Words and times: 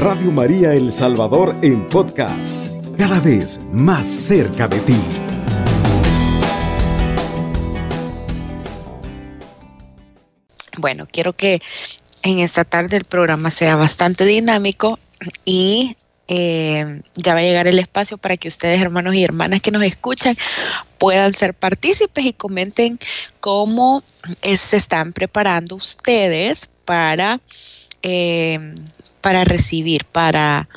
Radio 0.00 0.30
María 0.30 0.72
El 0.72 0.94
Salvador 0.94 1.54
en 1.60 1.86
podcast, 1.86 2.66
cada 2.96 3.20
vez 3.20 3.60
más 3.70 4.08
cerca 4.08 4.66
de 4.66 4.80
ti. 4.80 4.96
Bueno, 10.78 11.06
quiero 11.06 11.34
que 11.34 11.60
en 12.22 12.38
esta 12.38 12.64
tarde 12.64 12.96
el 12.96 13.04
programa 13.04 13.50
sea 13.50 13.76
bastante 13.76 14.24
dinámico 14.24 14.98
y 15.44 15.94
eh, 16.28 17.02
ya 17.16 17.34
va 17.34 17.40
a 17.40 17.42
llegar 17.42 17.68
el 17.68 17.78
espacio 17.78 18.16
para 18.16 18.38
que 18.38 18.48
ustedes, 18.48 18.80
hermanos 18.80 19.14
y 19.14 19.22
hermanas 19.22 19.60
que 19.60 19.70
nos 19.70 19.82
escuchan, 19.82 20.34
puedan 20.96 21.34
ser 21.34 21.52
partícipes 21.52 22.24
y 22.24 22.32
comenten 22.32 22.98
cómo 23.40 24.02
se 24.40 24.78
están 24.78 25.12
preparando 25.12 25.74
ustedes 25.76 26.70
para, 26.86 27.38
eh, 28.02 28.74
para 29.20 29.44
recibir, 29.44 30.04
para 30.06 30.68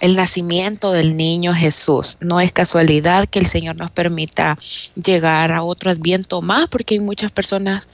el 0.00 0.16
nacimiento 0.16 0.92
del 0.92 1.16
niño 1.16 1.54
Jesús. 1.54 2.18
No 2.20 2.40
es 2.40 2.52
casualidad 2.52 3.28
que 3.28 3.38
el 3.38 3.46
Señor 3.46 3.76
nos 3.76 3.90
permita 3.90 4.58
llegar 4.94 5.52
a 5.52 5.62
otro 5.62 5.90
adviento 5.90 6.42
más, 6.42 6.68
porque 6.68 6.94
hay 6.94 7.00
muchas 7.00 7.30
personas 7.30 7.86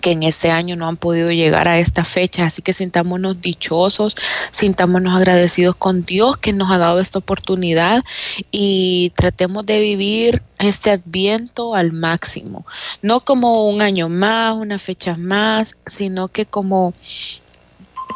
que 0.00 0.12
en 0.12 0.22
este 0.22 0.50
año 0.50 0.76
no 0.76 0.86
han 0.86 0.96
podido 0.96 1.30
llegar 1.30 1.68
a 1.68 1.78
esta 1.78 2.04
fecha. 2.04 2.46
Así 2.46 2.62
que 2.62 2.72
sintámonos 2.72 3.40
dichosos, 3.40 4.14
sintámonos 4.50 5.14
agradecidos 5.14 5.74
con 5.76 6.04
Dios 6.04 6.36
que 6.38 6.52
nos 6.52 6.70
ha 6.70 6.78
dado 6.78 7.00
esta 7.00 7.18
oportunidad 7.18 8.04
y 8.50 9.12
tratemos 9.16 9.66
de 9.66 9.80
vivir 9.80 10.42
este 10.58 10.92
adviento 10.92 11.74
al 11.74 11.92
máximo. 11.92 12.64
No 13.02 13.20
como 13.20 13.68
un 13.68 13.82
año 13.82 14.08
más, 14.08 14.54
una 14.54 14.78
fecha 14.78 15.16
más, 15.16 15.78
sino 15.86 16.28
que 16.28 16.46
como 16.46 16.94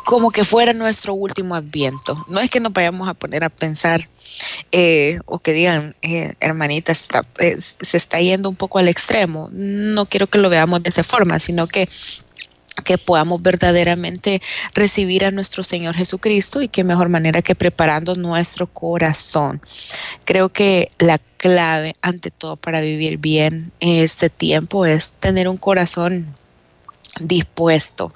como 0.05 0.31
que 0.31 0.45
fuera 0.45 0.73
nuestro 0.73 1.15
último 1.15 1.55
adviento. 1.55 2.25
No 2.29 2.41
es 2.41 2.51
que 2.51 2.61
nos 2.61 2.73
vayamos 2.73 3.09
a 3.09 3.15
poner 3.15 3.45
a 3.45 3.49
pensar 3.49 4.09
eh, 4.73 5.19
o 5.27 5.39
que 5.39 5.53
digan, 5.53 5.95
eh, 6.03 6.35
hermanita, 6.41 6.93
eh, 7.39 7.59
se 7.81 7.97
está 7.97 8.21
yendo 8.21 8.49
un 8.49 8.57
poco 8.57 8.79
al 8.79 8.89
extremo. 8.89 9.49
No 9.53 10.07
quiero 10.07 10.27
que 10.27 10.39
lo 10.39 10.51
veamos 10.51 10.83
de 10.83 10.91
esa 10.91 11.03
forma, 11.03 11.39
sino 11.39 11.67
que 11.67 11.89
que 12.85 12.99
podamos 12.99 13.41
verdaderamente 13.41 14.43
recibir 14.75 15.25
a 15.25 15.31
nuestro 15.31 15.63
Señor 15.63 15.95
Jesucristo 15.95 16.61
y 16.61 16.69
qué 16.69 16.83
mejor 16.83 17.09
manera 17.09 17.41
que 17.41 17.55
preparando 17.55 18.17
nuestro 18.17 18.67
corazón. 18.67 19.63
Creo 20.25 20.49
que 20.49 20.89
la 20.99 21.19
clave 21.37 21.93
ante 22.03 22.33
todo 22.33 22.57
para 22.57 22.81
vivir 22.81 23.19
bien 23.19 23.71
en 23.79 24.03
este 24.03 24.29
tiempo 24.29 24.87
es 24.87 25.13
tener 25.13 25.47
un 25.47 25.57
corazón 25.57 26.27
dispuesto 27.21 28.13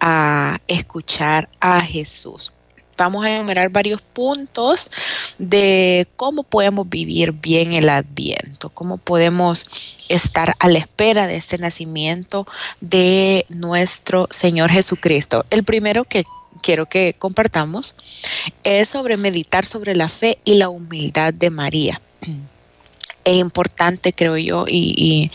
a 0.00 0.58
escuchar 0.68 1.48
a 1.60 1.80
Jesús 1.80 2.52
vamos 2.98 3.24
a 3.24 3.30
enumerar 3.30 3.70
varios 3.70 4.02
puntos 4.02 4.90
de 5.38 6.06
cómo 6.16 6.42
podemos 6.42 6.86
vivir 6.88 7.32
bien 7.32 7.72
el 7.72 7.88
adviento, 7.88 8.68
cómo 8.70 8.98
podemos 8.98 9.64
estar 10.08 10.54
a 10.58 10.68
la 10.68 10.80
espera 10.80 11.26
de 11.26 11.36
este 11.36 11.56
nacimiento 11.56 12.46
de 12.80 13.46
nuestro 13.48 14.26
Señor 14.30 14.70
Jesucristo. 14.70 15.46
El 15.48 15.64
primero 15.64 16.04
que 16.04 16.24
quiero 16.60 16.86
que 16.86 17.14
compartamos 17.18 17.94
es 18.64 18.88
sobre 18.88 19.16
meditar 19.16 19.64
sobre 19.64 19.94
la 19.94 20.08
fe 20.08 20.36
y 20.44 20.54
la 20.54 20.68
humildad 20.68 21.32
de 21.32 21.50
María. 21.50 22.00
Es 23.28 23.36
importante, 23.36 24.12
creo 24.12 24.36
yo, 24.36 24.64
y, 24.68 25.30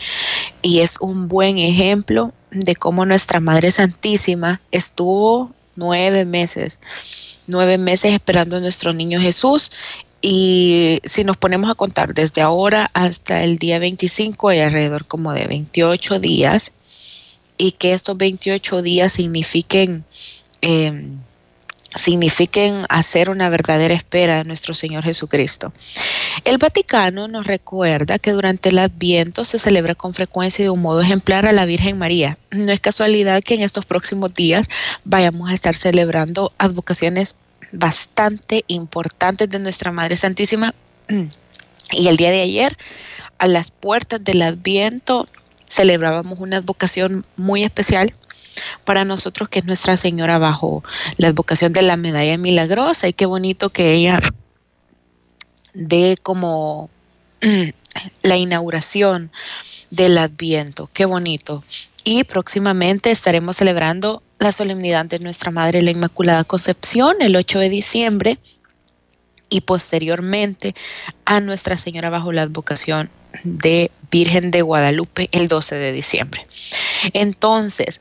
y 0.62 0.80
es 0.80 1.00
un 1.00 1.28
buen 1.28 1.58
ejemplo 1.58 2.32
de 2.50 2.74
cómo 2.76 3.06
nuestra 3.06 3.40
Madre 3.40 3.70
Santísima 3.70 4.60
estuvo 4.70 5.52
nueve 5.76 6.24
meses 6.24 6.78
nueve 7.46 7.78
meses 7.78 8.12
esperando 8.12 8.56
a 8.56 8.60
nuestro 8.60 8.92
niño 8.92 9.20
Jesús. 9.20 9.70
Y 10.22 11.00
si 11.04 11.22
nos 11.24 11.36
ponemos 11.36 11.70
a 11.70 11.74
contar 11.74 12.14
desde 12.14 12.40
ahora 12.40 12.90
hasta 12.94 13.44
el 13.44 13.58
día 13.58 13.78
25, 13.78 14.48
hay 14.48 14.60
alrededor 14.60 15.06
como 15.06 15.32
de 15.32 15.46
28 15.46 16.18
días. 16.18 16.72
Y 17.58 17.72
que 17.72 17.92
estos 17.92 18.16
28 18.16 18.82
días 18.82 19.12
signifiquen, 19.12 20.04
em, 20.60 21.18
signifiquen 21.96 22.86
hacer 22.88 23.30
una 23.30 23.48
verdadera 23.48 23.94
espera 23.94 24.38
de 24.38 24.44
nuestro 24.44 24.74
Señor 24.74 25.04
Jesucristo. 25.04 25.72
El 26.44 26.58
Vaticano 26.58 27.28
nos 27.28 27.46
recuerda 27.46 28.18
que 28.18 28.32
durante 28.32 28.70
el 28.70 28.78
Adviento 28.78 29.44
se 29.44 29.58
celebra 29.58 29.94
con 29.94 30.14
frecuencia 30.14 30.62
y 30.62 30.66
de 30.66 30.70
un 30.70 30.82
modo 30.82 31.00
ejemplar 31.00 31.46
a 31.46 31.52
la 31.52 31.66
Virgen 31.66 31.98
María. 31.98 32.38
No 32.50 32.72
es 32.72 32.80
casualidad 32.80 33.42
que 33.42 33.54
en 33.54 33.62
estos 33.62 33.86
próximos 33.86 34.34
días 34.34 34.68
vayamos 35.04 35.50
a 35.50 35.54
estar 35.54 35.74
celebrando 35.74 36.52
advocaciones 36.58 37.36
bastante 37.72 38.64
importantes 38.66 39.48
de 39.48 39.58
nuestra 39.58 39.92
Madre 39.92 40.16
Santísima. 40.16 40.74
Y 41.90 42.08
el 42.08 42.16
día 42.16 42.30
de 42.30 42.40
ayer, 42.40 42.76
a 43.38 43.46
las 43.46 43.70
puertas 43.70 44.22
del 44.24 44.42
Adviento, 44.42 45.28
celebrábamos 45.68 46.40
una 46.40 46.58
advocación 46.58 47.24
muy 47.36 47.62
especial 47.62 48.14
para 48.84 49.04
nosotros, 49.04 49.48
que 49.48 49.60
es 49.60 49.64
Nuestra 49.64 49.96
Señora 49.96 50.38
bajo 50.38 50.82
la 51.16 51.28
advocación 51.28 51.72
de 51.72 51.82
la 51.82 51.96
medalla 51.96 52.38
milagrosa. 52.38 53.08
Y 53.08 53.12
qué 53.12 53.26
bonito 53.26 53.70
que 53.70 53.92
ella 53.92 54.20
de 55.74 56.16
como 56.22 56.90
la 58.22 58.36
inauguración 58.36 59.30
del 59.90 60.18
Adviento. 60.18 60.88
Qué 60.92 61.04
bonito. 61.04 61.64
Y 62.04 62.24
próximamente 62.24 63.10
estaremos 63.10 63.56
celebrando 63.56 64.22
la 64.38 64.52
solemnidad 64.52 65.06
de 65.06 65.20
nuestra 65.20 65.50
Madre 65.50 65.82
la 65.82 65.90
Inmaculada 65.90 66.44
Concepción 66.44 67.16
el 67.20 67.36
8 67.36 67.58
de 67.60 67.68
diciembre 67.68 68.38
y 69.48 69.60
posteriormente 69.60 70.74
a 71.24 71.40
Nuestra 71.40 71.76
Señora 71.76 72.10
bajo 72.10 72.32
la 72.32 72.42
advocación 72.42 73.10
de 73.44 73.90
Virgen 74.10 74.50
de 74.50 74.62
Guadalupe 74.62 75.28
el 75.32 75.48
12 75.48 75.74
de 75.76 75.92
diciembre. 75.92 76.46
Entonces, 77.12 78.00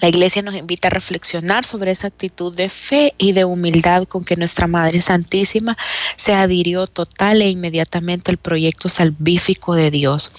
la 0.00 0.08
iglesia 0.08 0.42
nos 0.42 0.54
invita 0.54 0.88
a 0.88 0.90
reflexionar 0.90 1.64
sobre 1.64 1.90
esa 1.90 2.08
actitud 2.08 2.54
de 2.54 2.68
fe 2.68 3.14
y 3.18 3.32
de 3.32 3.44
humildad 3.44 4.04
con 4.04 4.24
que 4.24 4.36
nuestra 4.36 4.66
Madre 4.66 5.00
Santísima 5.00 5.76
se 6.16 6.34
adhirió 6.34 6.86
total 6.86 7.42
e 7.42 7.50
inmediatamente 7.50 8.30
al 8.30 8.36
proyecto 8.36 8.88
salvífico 8.88 9.74
de 9.74 9.90
Dios. 9.90 10.30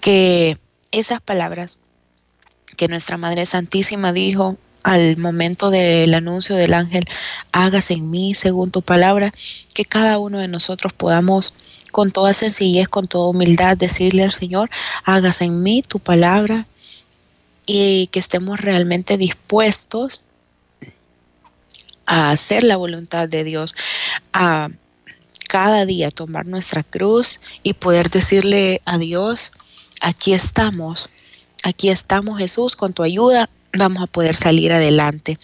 Que 0.00 0.58
esas 0.90 1.20
palabras 1.20 1.78
que 2.76 2.88
nuestra 2.88 3.16
Madre 3.16 3.46
Santísima 3.46 4.12
dijo 4.12 4.56
al 4.82 5.16
momento 5.16 5.70
del 5.70 6.14
anuncio 6.14 6.54
del 6.54 6.74
ángel, 6.74 7.04
hágase 7.50 7.94
en 7.94 8.08
mí 8.08 8.34
según 8.34 8.70
tu 8.70 8.82
palabra, 8.82 9.32
que 9.74 9.84
cada 9.84 10.18
uno 10.18 10.38
de 10.38 10.46
nosotros 10.46 10.92
podamos 10.92 11.54
con 11.90 12.10
toda 12.10 12.34
sencillez, 12.34 12.88
con 12.88 13.08
toda 13.08 13.28
humildad 13.28 13.76
decirle 13.76 14.22
al 14.22 14.32
Señor, 14.32 14.70
hágase 15.04 15.44
en 15.44 15.62
mí 15.62 15.82
tu 15.82 15.98
palabra 15.98 16.66
y 17.66 18.06
que 18.08 18.20
estemos 18.20 18.60
realmente 18.60 19.18
dispuestos 19.18 20.22
a 22.06 22.30
hacer 22.30 22.62
la 22.62 22.76
voluntad 22.76 23.28
de 23.28 23.44
Dios, 23.44 23.74
a 24.32 24.68
cada 25.48 25.84
día 25.84 26.10
tomar 26.10 26.46
nuestra 26.46 26.82
cruz 26.82 27.40
y 27.62 27.74
poder 27.74 28.10
decirle 28.10 28.80
a 28.84 28.98
Dios, 28.98 29.52
aquí 30.00 30.32
estamos, 30.32 31.10
aquí 31.64 31.88
estamos 31.88 32.38
Jesús, 32.38 32.76
con 32.76 32.92
tu 32.92 33.02
ayuda 33.02 33.50
vamos 33.76 34.02
a 34.02 34.06
poder 34.06 34.34
salir 34.36 34.72
adelante. 34.72 35.38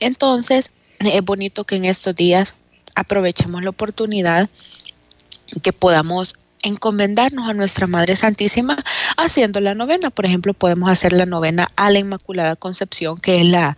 Entonces, 0.00 0.70
es 0.98 1.24
bonito 1.24 1.64
que 1.64 1.76
en 1.76 1.84
estos 1.84 2.14
días 2.14 2.54
aprovechemos 2.94 3.62
la 3.62 3.70
oportunidad 3.70 4.50
que 5.62 5.72
podamos 5.72 6.34
encomendarnos 6.62 7.48
a 7.48 7.54
nuestra 7.54 7.86
Madre 7.86 8.16
Santísima 8.16 8.76
haciendo 9.16 9.60
la 9.60 9.74
novena. 9.74 10.10
Por 10.10 10.26
ejemplo, 10.26 10.54
podemos 10.54 10.90
hacer 10.90 11.12
la 11.12 11.26
novena 11.26 11.68
a 11.76 11.90
la 11.90 11.98
Inmaculada 11.98 12.56
Concepción, 12.56 13.16
que 13.18 13.40
es 13.40 13.46
la, 13.46 13.76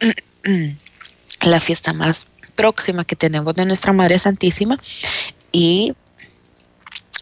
la 1.42 1.60
fiesta 1.60 1.92
más 1.92 2.28
próxima 2.54 3.04
que 3.04 3.16
tenemos 3.16 3.54
de 3.54 3.64
nuestra 3.64 3.92
Madre 3.92 4.18
Santísima. 4.18 4.78
Y 5.50 5.94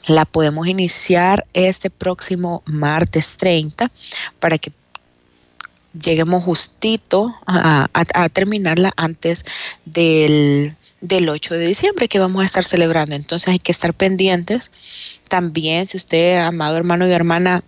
la 0.06 0.24
podemos 0.24 0.66
iniciar 0.66 1.46
este 1.52 1.90
próximo 1.90 2.62
martes 2.66 3.36
30 3.36 3.90
para 4.38 4.58
que 4.58 4.72
lleguemos 5.92 6.44
justito 6.44 7.34
a, 7.46 7.88
a 7.92 8.28
terminarla 8.28 8.92
antes 8.96 9.44
del 9.84 10.76
del 11.00 11.28
8 11.28 11.54
de 11.54 11.66
diciembre 11.66 12.08
que 12.08 12.18
vamos 12.18 12.42
a 12.42 12.46
estar 12.46 12.64
celebrando. 12.64 13.14
Entonces 13.16 13.48
hay 13.48 13.58
que 13.58 13.72
estar 13.72 13.94
pendientes. 13.94 14.70
También, 15.28 15.86
si 15.86 15.96
usted, 15.96 16.38
amado 16.38 16.76
hermano 16.76 17.06
y 17.06 17.12
hermana, 17.12 17.62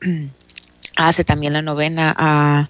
hace 0.96 1.24
también 1.24 1.52
la 1.52 1.62
novena 1.62 2.14
a, 2.16 2.68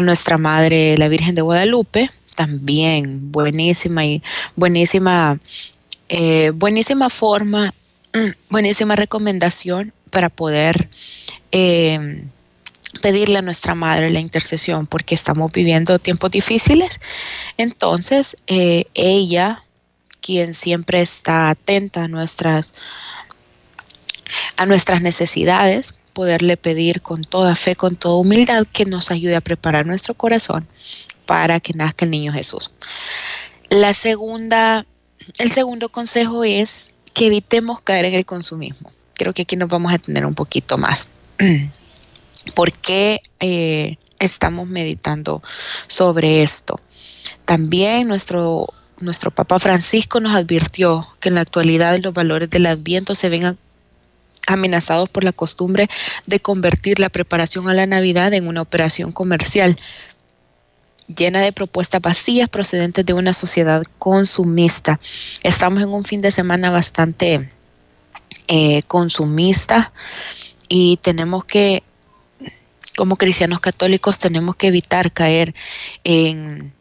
nuestra 0.00 0.38
Madre, 0.38 0.96
la 0.98 1.08
Virgen 1.08 1.34
de 1.34 1.42
Guadalupe, 1.42 2.10
también 2.36 3.30
buenísima 3.32 4.04
y 4.04 4.22
buenísima, 4.56 5.38
eh, 6.08 6.52
buenísima 6.54 7.10
forma, 7.10 7.72
buenísima 8.50 8.96
recomendación 8.96 9.92
para 10.10 10.28
poder 10.28 10.88
eh, 11.52 12.24
pedirle 13.00 13.38
a 13.38 13.42
nuestra 13.42 13.74
madre 13.74 14.10
la 14.10 14.20
intercesión 14.20 14.86
porque 14.86 15.14
estamos 15.14 15.52
viviendo 15.52 15.98
tiempos 15.98 16.30
difíciles. 16.30 17.00
Entonces, 17.56 18.36
eh, 18.46 18.84
ella, 18.94 19.64
quien 20.20 20.54
siempre 20.54 21.00
está 21.00 21.50
atenta 21.50 22.04
a 22.04 22.08
nuestras, 22.08 22.74
a 24.56 24.66
nuestras 24.66 25.02
necesidades, 25.02 25.94
poderle 26.12 26.56
pedir 26.56 27.02
con 27.02 27.24
toda 27.24 27.54
fe, 27.56 27.76
con 27.76 27.96
toda 27.96 28.16
humildad, 28.16 28.66
que 28.72 28.84
nos 28.84 29.10
ayude 29.10 29.36
a 29.36 29.40
preparar 29.40 29.86
nuestro 29.86 30.14
corazón 30.14 30.66
para 31.26 31.60
que 31.60 31.72
nazca 31.74 32.04
el 32.04 32.10
niño 32.10 32.32
Jesús. 32.32 32.72
La 33.70 33.94
segunda, 33.94 34.84
el 35.38 35.52
segundo 35.52 35.88
consejo 35.90 36.42
es 36.42 36.92
que 37.14 37.26
evitemos 37.26 37.80
caer 37.80 38.04
en 38.06 38.14
el 38.14 38.26
consumismo. 38.26 38.92
Creo 39.14 39.32
que 39.32 39.42
aquí 39.42 39.56
nos 39.56 39.68
vamos 39.68 39.92
a 39.92 39.98
tener 39.98 40.26
un 40.26 40.34
poquito 40.34 40.76
más. 40.76 41.08
¿Por 42.54 42.72
qué 42.72 43.20
eh, 43.40 43.96
estamos 44.18 44.68
meditando 44.68 45.42
sobre 45.86 46.42
esto? 46.42 46.80
También 47.44 48.08
nuestro, 48.08 48.72
nuestro 49.00 49.30
Papa 49.30 49.58
Francisco 49.58 50.20
nos 50.20 50.34
advirtió 50.34 51.08
que 51.20 51.28
en 51.28 51.36
la 51.36 51.40
actualidad 51.42 51.98
los 52.02 52.14
valores 52.14 52.50
del 52.50 52.66
Adviento 52.66 53.14
se 53.14 53.28
ven 53.28 53.58
amenazados 54.46 55.08
por 55.08 55.24
la 55.24 55.32
costumbre 55.32 55.88
de 56.26 56.40
convertir 56.40 56.98
la 56.98 57.08
preparación 57.08 57.68
a 57.68 57.74
la 57.74 57.86
Navidad 57.86 58.32
en 58.34 58.46
una 58.46 58.62
operación 58.62 59.12
comercial 59.12 59.78
llena 61.16 61.40
de 61.40 61.52
propuestas 61.52 62.00
vacías 62.00 62.48
procedentes 62.48 63.04
de 63.04 63.12
una 63.12 63.34
sociedad 63.34 63.82
consumista. 63.98 65.00
Estamos 65.42 65.82
en 65.82 65.88
un 65.88 66.04
fin 66.04 66.20
de 66.20 66.30
semana 66.30 66.70
bastante 66.70 67.50
eh, 68.48 68.82
consumista 68.84 69.92
y 70.68 70.98
tenemos 70.98 71.44
que 71.44 71.82
como 72.96 73.16
cristianos 73.16 73.60
católicos 73.60 74.18
tenemos 74.18 74.56
que 74.56 74.68
evitar 74.68 75.12
caer 75.12 75.54
en, 76.04 76.72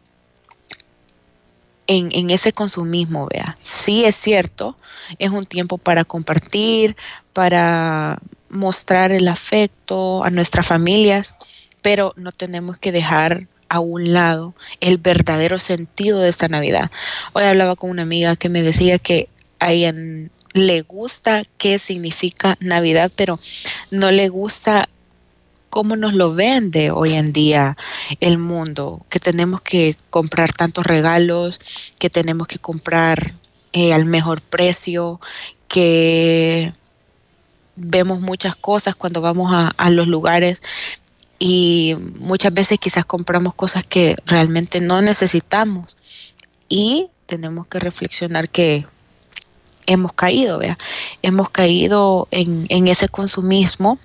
en, 1.88 2.30
ese 2.30 2.52
consumismo, 2.52 3.28
vea. 3.28 3.58
Sí 3.64 4.06
es 4.06 4.16
cierto, 4.16 4.78
es 5.18 5.32
un 5.32 5.46
tiempo 5.46 5.78
para 5.78 6.06
compartir, 6.06 6.96
para 7.34 8.20
mostrar 8.50 9.12
el 9.12 9.28
afecto 9.28 10.24
a 10.24 10.30
nuestras 10.30 10.68
familias, 10.68 11.34
pero 11.82 12.14
no 12.16 12.32
tenemos 12.32 12.78
que 12.78 12.92
dejar 12.92 13.48
a 13.70 13.80
un 13.80 14.14
lado 14.14 14.56
el 14.82 14.98
verdadero 14.98 15.58
sentido 15.60 16.20
de 16.20 16.30
esta 16.30 16.48
Navidad. 16.48 16.92
Hoy 17.34 17.44
hablaba 17.44 17.76
con 17.76 17.90
una 17.90 18.02
amiga 18.02 18.36
que 18.36 18.50
me 18.50 18.62
decía 18.62 19.00
que 19.00 19.30
a 19.60 19.72
ella 19.72 19.94
le 20.54 20.82
gusta 20.82 21.44
qué 21.58 21.80
significa 21.80 22.58
Navidad, 22.60 23.12
pero 23.16 23.40
no 23.92 24.12
le 24.12 24.30
gusta 24.30 24.90
cómo 25.70 25.96
nos 25.96 26.14
lo 26.14 26.34
vende 26.34 26.92
hoy 26.92 27.14
en 27.14 27.32
día 27.32 27.78
el 28.20 28.38
mundo, 28.38 29.06
que 29.10 29.20
tenemos 29.20 29.62
que 29.62 29.96
comprar 30.10 30.52
tantos 30.52 30.86
regalos, 30.86 31.92
que 32.00 32.10
tenemos 32.10 32.48
que 32.48 32.60
comprar 32.60 33.36
eh, 33.74 33.94
al 33.94 34.06
mejor 34.06 34.42
precio, 34.42 35.20
que 35.68 36.74
vemos 37.76 38.20
muchas 38.20 38.56
cosas 38.56 38.96
cuando 38.96 39.22
vamos 39.22 39.52
a, 39.54 39.90
los 39.90 40.08
lugares 40.08 40.62
y 41.38 41.96
muchas 42.20 42.54
veces 42.54 42.80
quizás 42.80 43.06
compramos 43.06 43.54
cosas 43.54 43.86
que 43.86 44.16
realmente 44.26 44.82
no 44.82 45.02
necesitamos 45.02 45.96
y 46.68 47.08
tenemos 47.26 47.68
que 47.68 47.80
reflexionar 47.80 48.50
que 48.50 48.86
hemos 49.86 50.14
caído, 50.14 50.60
¿vea? 50.60 50.78
hemos 51.22 51.50
caído 51.50 52.28
en 52.32 52.88
ese 52.88 53.08
consumismo 53.08 53.98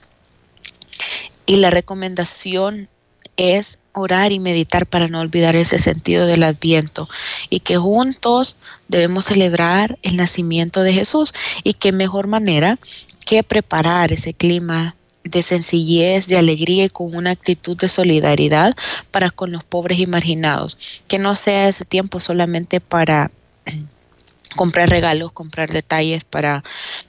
y 1.47 1.57
la 1.57 1.71
recomendación 1.71 2.89
es 3.37 3.81
orar 3.93 4.33
y 4.33 4.39
meditar 4.39 4.87
para 4.87 5.09
no 5.09 5.21
olvidar 5.21 5.57
ese 5.57 5.79
sentido 5.79 6.27
del 6.27 6.43
adviento 6.43 7.09
y 7.51 7.61
que 7.61 7.77
juntos 7.77 8.57
debemos 8.89 9.27
celebrar 9.27 9.99
el 10.03 10.17
nacimiento 10.17 10.83
de 10.83 10.93
Jesús 10.93 11.33
y 11.63 11.75
qué 11.75 11.93
mejor 11.93 12.27
manera 12.27 12.79
que 13.25 13.43
preparar 13.43 14.13
ese 14.13 14.35
clima 14.35 14.97
de 15.25 15.43
sencillez, 15.43 16.27
de 16.27 16.37
alegría 16.37 16.85
y 16.85 16.91
con 16.91 17.15
una 17.15 17.31
actitud 17.31 17.77
de 17.77 17.89
solidaridad 17.89 18.77
para 19.11 19.31
con 19.31 19.53
los 19.53 19.65
pobres 19.65 19.99
y 19.99 20.07
marginados, 20.07 21.03
que 21.09 21.19
no 21.19 21.35
sea 21.35 21.69
ese 21.69 21.85
tiempo 21.85 22.21
solamente 22.21 22.81
para 22.81 23.31
comprar 24.57 24.89
regalos, 24.89 25.33
comprar 25.33 25.71
detalles 25.71 26.25
para 26.25 26.63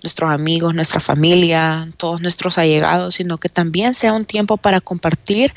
nuestros 0.04 0.32
amigos, 0.32 0.74
nuestra 0.74 1.00
familia, 1.00 1.88
todos 1.98 2.22
nuestros 2.22 2.58
allegados, 2.58 3.16
sino 3.16 3.38
que 3.38 3.50
también 3.50 3.94
sea 3.94 4.14
un 4.14 4.26
tiempo 4.26 4.58
para 4.58 4.82
compartir 4.82 5.54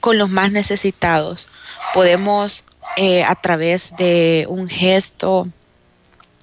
con 0.00 0.18
los 0.18 0.30
más 0.30 0.52
necesitados. 0.52 1.48
Podemos 1.94 2.64
eh, 2.96 3.24
a 3.24 3.34
través 3.34 3.94
de 3.96 4.46
un 4.48 4.68
gesto, 4.68 5.48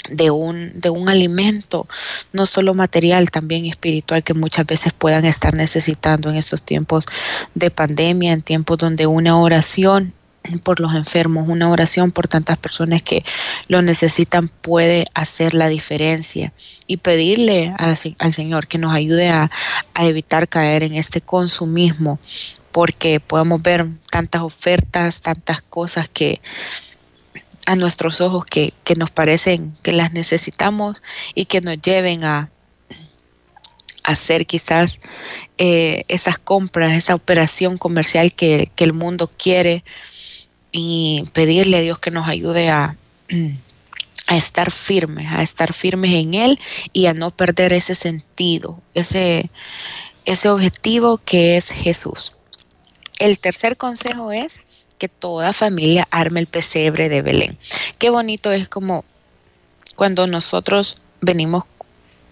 de 0.10 0.32
un, 0.32 0.80
de 0.80 0.90
un 0.90 1.10
alimento, 1.10 1.88
no 2.32 2.46
solo 2.46 2.74
material, 2.74 3.32
también 3.32 3.66
espiritual, 3.66 4.24
que 4.24 4.34
muchas 4.34 4.66
veces 4.66 4.94
puedan 4.94 5.26
estar 5.26 5.54
necesitando 5.54 6.30
en 6.30 6.38
estos 6.38 6.64
tiempos 6.64 7.06
de 7.56 7.72
pandemia, 7.72 8.34
en 8.34 8.42
tiempos 8.42 8.78
donde 8.78 9.08
una 9.08 9.38
oración 9.38 10.14
por 10.64 10.80
los 10.80 10.94
enfermos, 10.94 11.48
una 11.48 11.70
oración 11.70 12.12
por 12.12 12.28
tantas 12.28 12.58
personas 12.58 13.02
que 13.02 13.24
lo 13.68 13.82
necesitan 13.82 14.48
puede 14.48 15.06
hacer 15.14 15.54
la 15.54 15.68
diferencia. 15.68 16.54
Y 16.88 16.98
pedirle 16.98 17.74
al 17.78 18.34
Señor 18.34 18.68
que 18.68 18.78
nos 18.78 18.94
ayude 18.94 19.30
a, 19.30 19.50
evitar 20.00 20.48
caer 20.48 20.84
en 20.84 20.94
este 20.96 21.22
consumismo 21.22 22.20
porque 22.72 23.22
podemos 23.22 23.62
ver 23.62 23.88
tantas 24.12 24.42
ofertas, 24.42 25.22
tantas 25.22 25.62
cosas 25.62 26.10
que 26.10 26.42
a 27.66 27.76
nuestros 27.76 28.20
ojos 28.22 28.46
que, 28.46 28.74
nos 28.98 29.10
parecen 29.10 29.74
que 29.82 29.94
las 29.94 30.12
necesitamos 30.12 31.02
y 31.34 31.46
que 31.46 31.62
nos 31.62 31.82
lleven 31.82 32.24
a, 32.24 32.52
hacer 34.04 34.46
quizás 34.46 35.00
eh, 35.58 36.04
esas 36.10 36.38
compras, 36.38 36.92
esa 36.94 37.16
operación 37.16 37.80
comercial 37.80 38.34
que, 38.34 38.70
que 38.76 38.84
el 38.84 38.94
mundo 38.94 39.32
quiere 39.36 39.84
y 40.78 41.24
pedirle 41.32 41.78
a 41.78 41.82
Dios 41.82 42.00
que 42.00 42.12
nos 42.12 42.28
ayude 42.28 42.70
a, 42.70 42.98
a 44.28 44.38
estar 44.38 44.70
firmes, 44.72 45.32
a 45.32 45.42
estar 45.42 45.72
firmes 45.72 46.12
en 46.14 46.34
Él 46.34 46.60
y 46.92 47.06
a 47.06 47.14
no 47.14 47.32
perder 47.32 47.72
ese 47.72 47.96
sentido, 47.96 48.82
ese, 48.94 49.50
ese 50.26 50.50
objetivo 50.50 51.18
que 51.18 51.56
es 51.56 51.72
Jesús. 51.72 52.36
El 53.20 53.40
tercer 53.40 53.78
consejo 53.78 54.34
es 54.34 54.64
que 55.00 55.08
toda 55.08 55.54
familia 55.54 56.10
arme 56.12 56.42
el 56.42 56.48
pesebre 56.48 57.08
de 57.08 57.22
Belén. 57.22 57.58
Qué 57.98 58.10
bonito 58.10 58.52
es 58.52 58.68
como 58.68 59.06
cuando 59.96 60.28
nosotros 60.28 60.98
venimos 61.22 61.64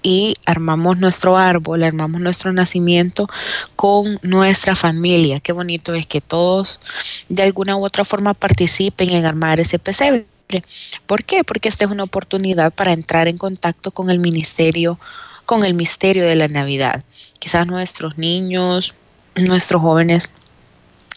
y 0.04 0.36
armamos 0.46 1.00
nuestro 1.00 1.38
árbol, 1.38 1.84
armamos 1.84 2.22
nuestro 2.22 2.52
nacimiento 2.52 3.28
con 3.76 4.20
nuestra 4.22 4.76
familia. 4.76 5.40
Qué 5.40 5.54
bonito 5.54 5.94
es 5.94 6.06
que 6.06 6.22
todos 6.22 6.82
de 7.30 7.44
alguna 7.44 7.78
u 7.78 7.86
otra 7.86 8.04
forma 8.04 8.34
participen 8.34 9.10
en 9.10 9.26
armar 9.26 9.60
ese 9.60 9.80
pesebre. 9.80 10.28
¿Por 11.08 11.24
qué? 11.24 11.44
Porque 11.44 11.70
esta 11.70 11.86
es 11.86 11.92
una 11.92 12.04
oportunidad 12.04 12.74
para 12.74 12.92
entrar 12.92 13.28
en 13.28 13.38
contacto 13.38 13.92
con 13.92 14.10
el 14.10 14.20
ministerio, 14.20 15.00
con 15.46 15.66
el 15.66 15.74
misterio 15.74 16.26
de 16.26 16.36
la 16.36 16.48
Navidad. 16.48 17.04
Quizás 17.40 17.66
nuestros 17.66 18.18
niños, 18.18 18.94
nuestros 19.36 19.82
jóvenes 19.82 20.30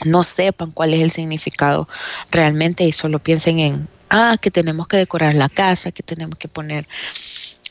no 0.05 0.23
sepan 0.23 0.71
cuál 0.71 0.95
es 0.95 1.01
el 1.01 1.11
significado 1.11 1.89
realmente 2.31 2.85
y 2.85 2.93
solo 2.93 3.19
piensen 3.19 3.59
en, 3.59 3.89
ah, 4.11 4.37
que 4.41 4.51
tenemos 4.51 4.89
que 4.89 4.97
decorar 4.97 5.35
la 5.35 5.49
casa, 5.49 5.93
que 5.93 6.03
tenemos 6.03 6.39
que 6.39 6.49
poner 6.49 6.87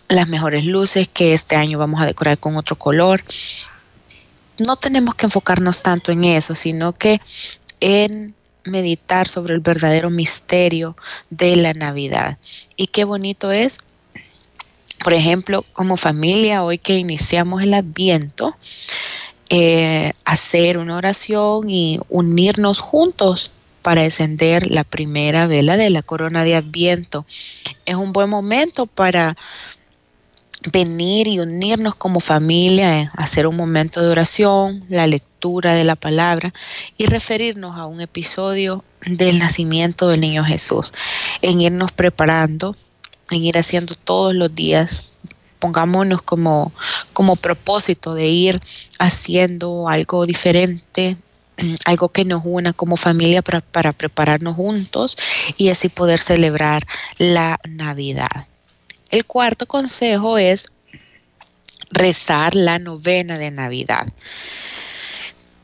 las 0.09 0.27
mejores 0.27 0.65
luces, 0.65 1.07
que 1.07 1.33
este 1.33 1.55
año 1.55 1.79
vamos 1.79 2.01
a 2.01 2.05
decorar 2.05 2.37
con 2.37 2.57
otro 2.57 2.75
color. 2.75 3.23
No 4.59 4.75
tenemos 4.75 5.15
que 5.15 5.25
enfocarnos 5.25 5.83
tanto 5.83 6.11
en 6.11 6.23
eso, 6.23 6.55
sino 6.55 6.93
que 6.93 7.19
en 7.79 8.33
meditar 8.63 9.27
sobre 9.27 9.53
el 9.53 9.59
verdadero 9.59 10.09
misterio 10.09 10.95
de 11.29 11.55
la 11.55 11.73
Navidad. 11.73 12.37
Y 12.75 12.87
qué 12.87 13.03
bonito 13.03 13.51
es, 13.51 13.79
por 15.03 15.13
ejemplo, 15.13 15.63
como 15.73 15.97
familia, 15.97 16.63
hoy 16.63 16.77
que 16.77 16.97
iniciamos 16.97 17.61
el 17.61 17.73
adviento, 17.73 18.57
eh, 19.49 20.13
hacer 20.25 20.77
una 20.77 20.97
oración 20.97 21.69
y 21.69 21.99
unirnos 22.09 22.79
juntos 22.79 23.51
para 23.83 24.03
encender 24.03 24.71
la 24.71 24.83
primera 24.83 25.45
vela 25.45 25.77
de 25.77 25.91
la 25.91 26.01
corona 26.01 26.43
de 26.43 26.55
adviento. 26.55 27.25
Es 27.85 27.95
un 27.95 28.13
buen 28.13 28.29
momento 28.29 28.87
para 28.87 29.37
venir 30.71 31.27
y 31.27 31.39
unirnos 31.39 31.95
como 31.95 32.19
familia, 32.19 33.11
hacer 33.15 33.47
un 33.47 33.55
momento 33.55 34.01
de 34.01 34.09
oración, 34.09 34.85
la 34.89 35.07
lectura 35.07 35.73
de 35.73 35.83
la 35.83 35.95
palabra 35.95 36.53
y 36.97 37.05
referirnos 37.05 37.77
a 37.77 37.85
un 37.85 38.01
episodio 38.01 38.83
del 39.05 39.37
nacimiento 39.39 40.07
del 40.07 40.21
niño 40.21 40.43
Jesús, 40.43 40.91
en 41.41 41.61
irnos 41.61 41.91
preparando, 41.91 42.75
en 43.31 43.43
ir 43.43 43.57
haciendo 43.57 43.95
todos 43.95 44.33
los 44.33 44.53
días 44.53 45.05
pongámonos 45.59 46.21
como, 46.21 46.71
como 47.13 47.35
propósito 47.37 48.13
de 48.13 48.27
ir 48.27 48.61
haciendo 48.99 49.89
algo 49.89 50.27
diferente, 50.27 51.17
algo 51.85 52.09
que 52.09 52.23
nos 52.23 52.41
una 52.45 52.71
como 52.71 52.97
familia 52.97 53.41
para, 53.41 53.61
para, 53.61 53.91
prepararnos 53.91 54.55
juntos 54.55 55.17
y 55.57 55.69
así 55.69 55.89
poder 55.89 56.19
celebrar 56.19 56.85
la 57.17 57.59
Navidad. 57.67 58.47
El 59.11 59.25
cuarto 59.25 59.65
consejo 59.65 60.37
es 60.37 60.71
rezar 61.91 62.55
la 62.55 62.79
novena 62.79 63.37
de 63.37 63.51
Navidad. 63.51 64.07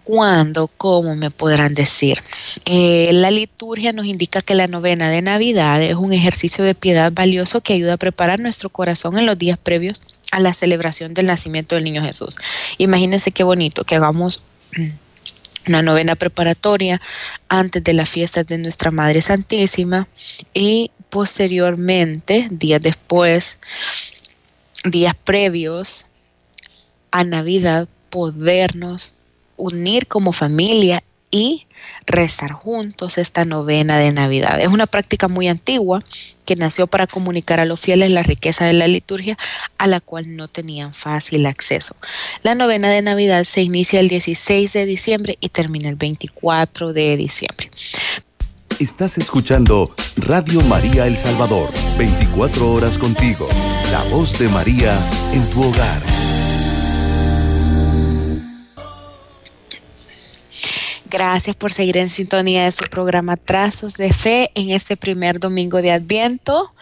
¿Cuándo? 0.04 0.68
¿Cómo 0.68 1.16
me 1.16 1.30
podrán 1.30 1.76
decir? 1.76 2.22
Eh, 2.66 3.10
la 3.14 3.30
liturgia 3.30 3.94
nos 3.94 4.06
indica 4.06 4.42
que 4.42 4.56
la 4.56 4.68
novena 4.68 5.10
de 5.10 5.22
Navidad 5.22 5.82
es 5.82 5.96
un 5.96 6.12
ejercicio 6.12 6.64
de 6.64 6.74
piedad 6.74 7.12
valioso 7.12 7.62
que 7.62 7.74
ayuda 7.74 7.94
a 7.94 7.98
preparar 7.98 8.40
nuestro 8.40 8.70
corazón 8.70 9.20
en 9.20 9.28
los 9.28 9.38
días 9.38 9.60
previos 9.60 10.02
a 10.32 10.40
la 10.40 10.54
celebración 10.54 11.14
del 11.14 11.28
nacimiento 11.28 11.76
del 11.76 11.84
niño 11.84 12.04
Jesús. 12.04 12.36
Imagínense 12.78 13.32
qué 13.32 13.44
bonito 13.44 13.84
que 13.84 13.96
hagamos 13.96 14.42
una 15.68 15.84
novena 15.84 16.16
preparatoria 16.16 17.00
antes 17.48 17.84
de 17.84 17.94
la 17.94 18.06
fiesta 18.06 18.44
de 18.44 18.58
nuestra 18.58 18.90
Madre 18.90 19.22
Santísima 19.22 20.08
y 20.54 20.90
posteriormente, 21.12 22.48
días 22.50 22.82
después, 22.82 23.60
días 24.86 25.14
previos 25.24 26.08
a 27.12 27.24
Navidad, 27.24 27.88
podernos 28.10 29.14
unir 29.58 30.08
como 30.08 30.32
familia 30.32 31.04
y 31.30 31.68
rezar 32.06 32.52
juntos 32.52 33.18
esta 33.18 33.46
novena 33.46 33.98
de 33.98 34.12
Navidad. 34.12 34.60
Es 34.60 34.68
una 34.68 34.88
práctica 34.88 35.28
muy 35.28 35.48
antigua 35.48 36.02
que 36.46 36.56
nació 36.56 36.88
para 36.88 37.08
comunicar 37.08 37.60
a 37.60 37.66
los 37.66 37.80
fieles 37.80 38.12
la 38.12 38.24
riqueza 38.24 38.66
de 38.66 38.74
la 38.74 38.88
liturgia 38.88 39.38
a 39.78 39.88
la 39.88 40.00
cual 40.00 40.36
no 40.36 40.48
tenían 40.48 40.94
fácil 40.94 41.46
acceso. 41.46 41.96
La 42.44 42.56
novena 42.56 42.90
de 42.90 43.02
Navidad 43.02 43.44
se 43.44 43.62
inicia 43.62 44.00
el 44.00 44.10
16 44.10 44.74
de 44.74 44.86
diciembre 44.86 45.38
y 45.40 45.50
termina 45.50 45.90
el 45.90 45.96
24 45.96 46.94
de 46.94 47.18
diciembre. 47.18 47.70
Estás 48.82 49.20
escuchando 49.20 49.94
Radio 50.16 50.60
María 50.62 51.06
El 51.06 51.16
Salvador, 51.16 51.70
24 52.00 52.72
horas 52.74 52.98
contigo, 52.98 53.48
la 53.92 54.02
voz 54.06 54.40
de 54.40 54.50
María 54.50 54.98
en 55.34 55.48
tu 55.52 55.62
hogar. 55.62 56.02
Gracias 61.06 61.56
por 61.56 61.72
seguir 61.72 61.98
en 61.98 62.10
sintonía 62.10 62.64
de 62.64 62.72
su 62.72 62.86
programa 62.86 63.38
Trazos 63.38 63.98
de 63.98 64.12
Fe 64.12 64.50
en 64.56 64.72
este 64.72 64.98
primer 64.98 65.40
domingo 65.40 65.80
de 65.84 65.92
Adviento. 65.92 66.74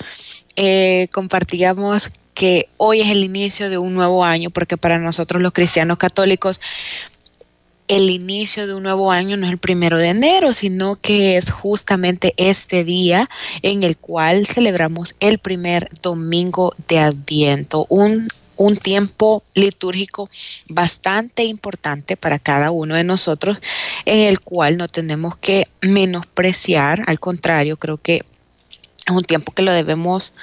Eh, 0.55 1.09
compartíamos 1.11 2.11
que 2.33 2.69
hoy 2.77 3.01
es 3.01 3.09
el 3.09 3.25
inicio 3.25 3.69
de 3.69 3.77
un 3.77 3.93
nuevo 3.93 4.23
año, 4.23 4.51
porque 4.51 4.77
para 4.77 4.99
nosotros 4.99 5.41
los 5.41 5.51
cristianos 5.51 5.97
católicos 5.97 6.61
el 7.89 8.09
inicio 8.09 8.67
de 8.67 8.75
un 8.75 8.83
nuevo 8.83 9.11
año 9.11 9.35
no 9.35 9.45
es 9.45 9.51
el 9.51 9.57
primero 9.57 9.97
de 9.97 10.09
enero, 10.09 10.53
sino 10.53 10.95
que 10.95 11.35
es 11.35 11.51
justamente 11.51 12.33
este 12.37 12.85
día 12.85 13.29
en 13.63 13.83
el 13.83 13.97
cual 13.97 14.47
celebramos 14.47 15.15
el 15.19 15.39
primer 15.39 15.89
domingo 16.01 16.73
de 16.87 16.99
Adviento, 16.99 17.85
un 17.89 18.27
un 18.59 18.75
tiempo 18.75 19.41
litúrgico 19.53 20.29
bastante 20.67 21.45
importante 21.45 22.17
para 22.17 22.39
cada 22.39 22.71
uno 22.71 22.95
de 22.95 23.05
nosotros, 23.05 23.57
en 24.03 24.27
el 24.27 24.41
cual 24.41 24.75
no 24.75 24.89
tenemos 24.89 25.37
que 25.37 25.65
menospreciar, 25.81 27.01
al 27.07 27.21
contrario, 27.21 27.77
creo 27.77 27.97
que 27.97 28.25
es 29.07 29.15
un 29.15 29.23
tiempo 29.23 29.53
que 29.53 29.61
lo 29.61 29.71
debemos 29.71 30.33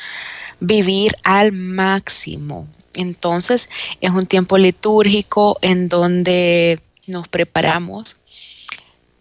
vivir 0.60 1.14
al 1.24 1.52
máximo. 1.52 2.66
Entonces, 2.94 3.68
es 4.00 4.10
un 4.10 4.24
tiempo 4.24 4.56
litúrgico 4.56 5.58
en 5.60 5.90
donde 5.90 6.80
nos 7.08 7.28
preparamos 7.28 8.16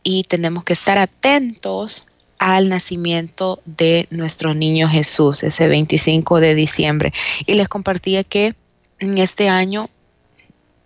y 0.03 0.23
tenemos 0.23 0.63
que 0.63 0.73
estar 0.73 0.97
atentos 0.97 2.07
al 2.37 2.69
nacimiento 2.69 3.61
de 3.65 4.07
nuestro 4.11 4.53
niño 4.53 4.87
Jesús, 4.87 5.43
ese 5.43 5.67
25 5.67 6.39
de 6.39 6.55
diciembre. 6.55 7.13
Y 7.45 7.53
les 7.53 7.67
compartía 7.67 8.23
que 8.23 8.55
en 8.99 9.17
este 9.17 9.49
año 9.49 9.87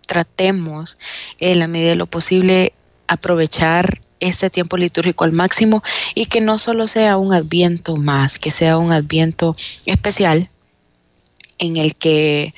tratemos 0.06 0.98
en 1.38 1.58
la 1.58 1.68
medida 1.68 1.90
de 1.90 1.96
lo 1.96 2.06
posible 2.06 2.72
aprovechar 3.08 4.00
este 4.20 4.50
tiempo 4.50 4.76
litúrgico 4.76 5.24
al 5.24 5.32
máximo 5.32 5.82
y 6.14 6.26
que 6.26 6.40
no 6.40 6.58
solo 6.58 6.88
sea 6.88 7.16
un 7.16 7.32
adviento 7.32 7.96
más, 7.96 8.38
que 8.38 8.50
sea 8.50 8.78
un 8.78 8.92
adviento 8.92 9.56
especial 9.86 10.48
en 11.58 11.76
el 11.76 11.94
que 11.96 12.54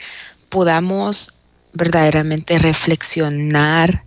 podamos 0.49 1.35
verdaderamente 1.73 2.59
reflexionar 2.59 4.05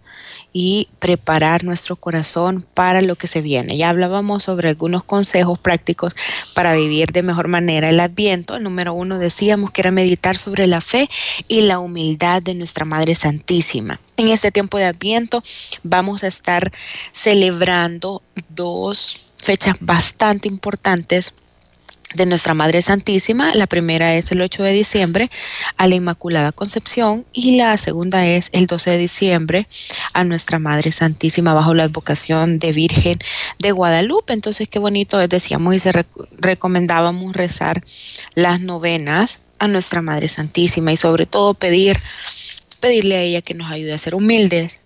y 0.58 0.88
preparar 1.00 1.66
nuestro 1.66 1.98
corazón 1.98 2.66
para 2.74 3.02
lo 3.02 3.18
que 3.18 3.28
se 3.28 3.42
viene. 3.42 3.76
Ya 3.76 3.90
hablábamos 3.90 4.44
sobre 4.44 4.70
algunos 4.70 5.04
consejos 5.04 5.60
prácticos 5.60 6.16
para 6.54 6.72
vivir 6.72 7.12
de 7.12 7.24
mejor 7.24 7.50
manera 7.50 7.90
el 7.90 8.00
adviento. 8.00 8.56
El 8.56 8.64
número 8.64 8.94
uno 8.94 9.20
decíamos 9.20 9.72
que 9.72 9.82
era 9.82 9.92
meditar 9.92 10.38
sobre 10.38 10.66
la 10.66 10.80
fe 10.80 11.10
y 11.50 11.64
la 11.64 11.80
humildad 11.80 12.42
de 12.42 12.56
nuestra 12.56 12.86
Madre 12.86 13.16
Santísima. 13.16 14.00
En 14.16 14.30
este 14.30 14.50
tiempo 14.50 14.78
de 14.78 14.86
adviento 14.86 15.44
vamos 15.84 16.24
a 16.24 16.28
estar 16.28 16.72
celebrando 17.12 18.24
dos 18.48 19.26
fechas 19.38 19.76
bastante 19.82 20.48
importantes 20.48 21.34
de 22.16 22.26
nuestra 22.26 22.54
Madre 22.54 22.82
Santísima. 22.82 23.54
La 23.56 23.68
primera 23.68 24.16
es 24.16 24.32
el 24.32 24.42
8 24.42 24.64
de 24.64 24.72
diciembre 24.72 25.30
a 25.78 25.88
la 25.88 25.96
Inmaculada 25.96 26.52
Concepción 26.52 27.26
y 27.34 27.58
la 27.58 27.78
segunda 27.78 28.26
es 28.26 28.50
el 28.54 28.68
12 28.68 28.92
de 28.92 28.98
diciembre 28.98 29.68
a 30.14 30.24
nuestra 30.24 30.60
Madre 30.60 30.92
Santísima 30.92 31.54
bajo 31.54 31.74
la 31.74 31.84
advocación 31.84 32.60
de 32.60 32.72
Virgen 32.72 33.20
de 33.60 33.72
Guadalupe. 33.72 34.34
Entonces, 34.34 34.70
qué 34.70 34.80
bonito, 34.80 35.18
decíamos 35.28 35.76
y 35.76 35.80
se 35.80 35.92
recomendábamos 36.38 37.36
rezar 37.36 37.84
las 38.34 38.62
novenas 38.62 39.42
a 39.60 39.68
nuestra 39.68 40.02
Madre 40.02 40.28
Santísima 40.28 40.92
y 40.92 40.98
sobre 40.98 41.26
todo 41.26 41.54
pedir 41.54 41.98
pedirle 42.80 43.16
a 43.16 43.22
ella 43.22 43.42
que 43.42 43.56
nos 43.56 43.72
ayude 43.72 43.94
a 43.94 43.98
ser 43.98 44.14
humildes, 44.14 44.82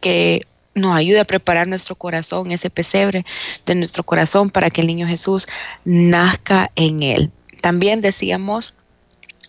que 0.00 0.46
nos 0.74 0.94
ayude 0.94 1.20
a 1.20 1.24
preparar 1.24 1.66
nuestro 1.66 1.94
corazón, 1.94 2.52
ese 2.52 2.70
pesebre 2.70 3.24
de 3.66 3.74
nuestro 3.74 4.04
corazón 4.04 4.50
para 4.50 4.70
que 4.70 4.80
el 4.80 4.86
niño 4.86 5.06
Jesús 5.06 5.46
nazca 5.84 6.70
en 6.76 7.02
él. 7.02 7.30
También 7.60 8.00
decíamos 8.00 8.74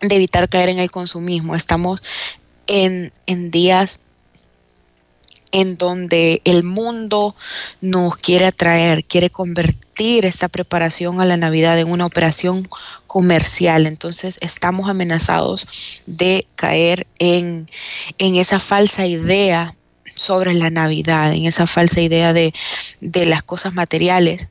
de 0.01 0.15
evitar 0.15 0.49
caer 0.49 0.69
en 0.69 0.79
el 0.79 0.91
consumismo. 0.91 1.55
Estamos 1.55 2.01
en, 2.67 3.11
en 3.27 3.51
días 3.51 3.99
en 5.51 5.77
donde 5.77 6.41
el 6.45 6.63
mundo 6.63 7.35
nos 7.81 8.15
quiere 8.15 8.45
atraer, 8.45 9.03
quiere 9.03 9.29
convertir 9.29 10.25
esta 10.25 10.47
preparación 10.47 11.19
a 11.19 11.25
la 11.25 11.37
Navidad 11.37 11.77
en 11.77 11.91
una 11.91 12.05
operación 12.05 12.67
comercial. 13.05 13.85
Entonces 13.85 14.37
estamos 14.41 14.89
amenazados 14.89 16.01
de 16.05 16.45
caer 16.55 17.05
en, 17.19 17.67
en 18.17 18.35
esa 18.35 18.59
falsa 18.59 19.05
idea 19.05 19.75
sobre 20.21 20.53
la 20.53 20.69
Navidad, 20.69 21.33
en 21.33 21.45
esa 21.45 21.67
falsa 21.67 22.01
idea 22.01 22.33
de, 22.33 22.53
de 23.01 23.25
las 23.25 23.43
cosas 23.43 23.73
materiales. 23.73 24.47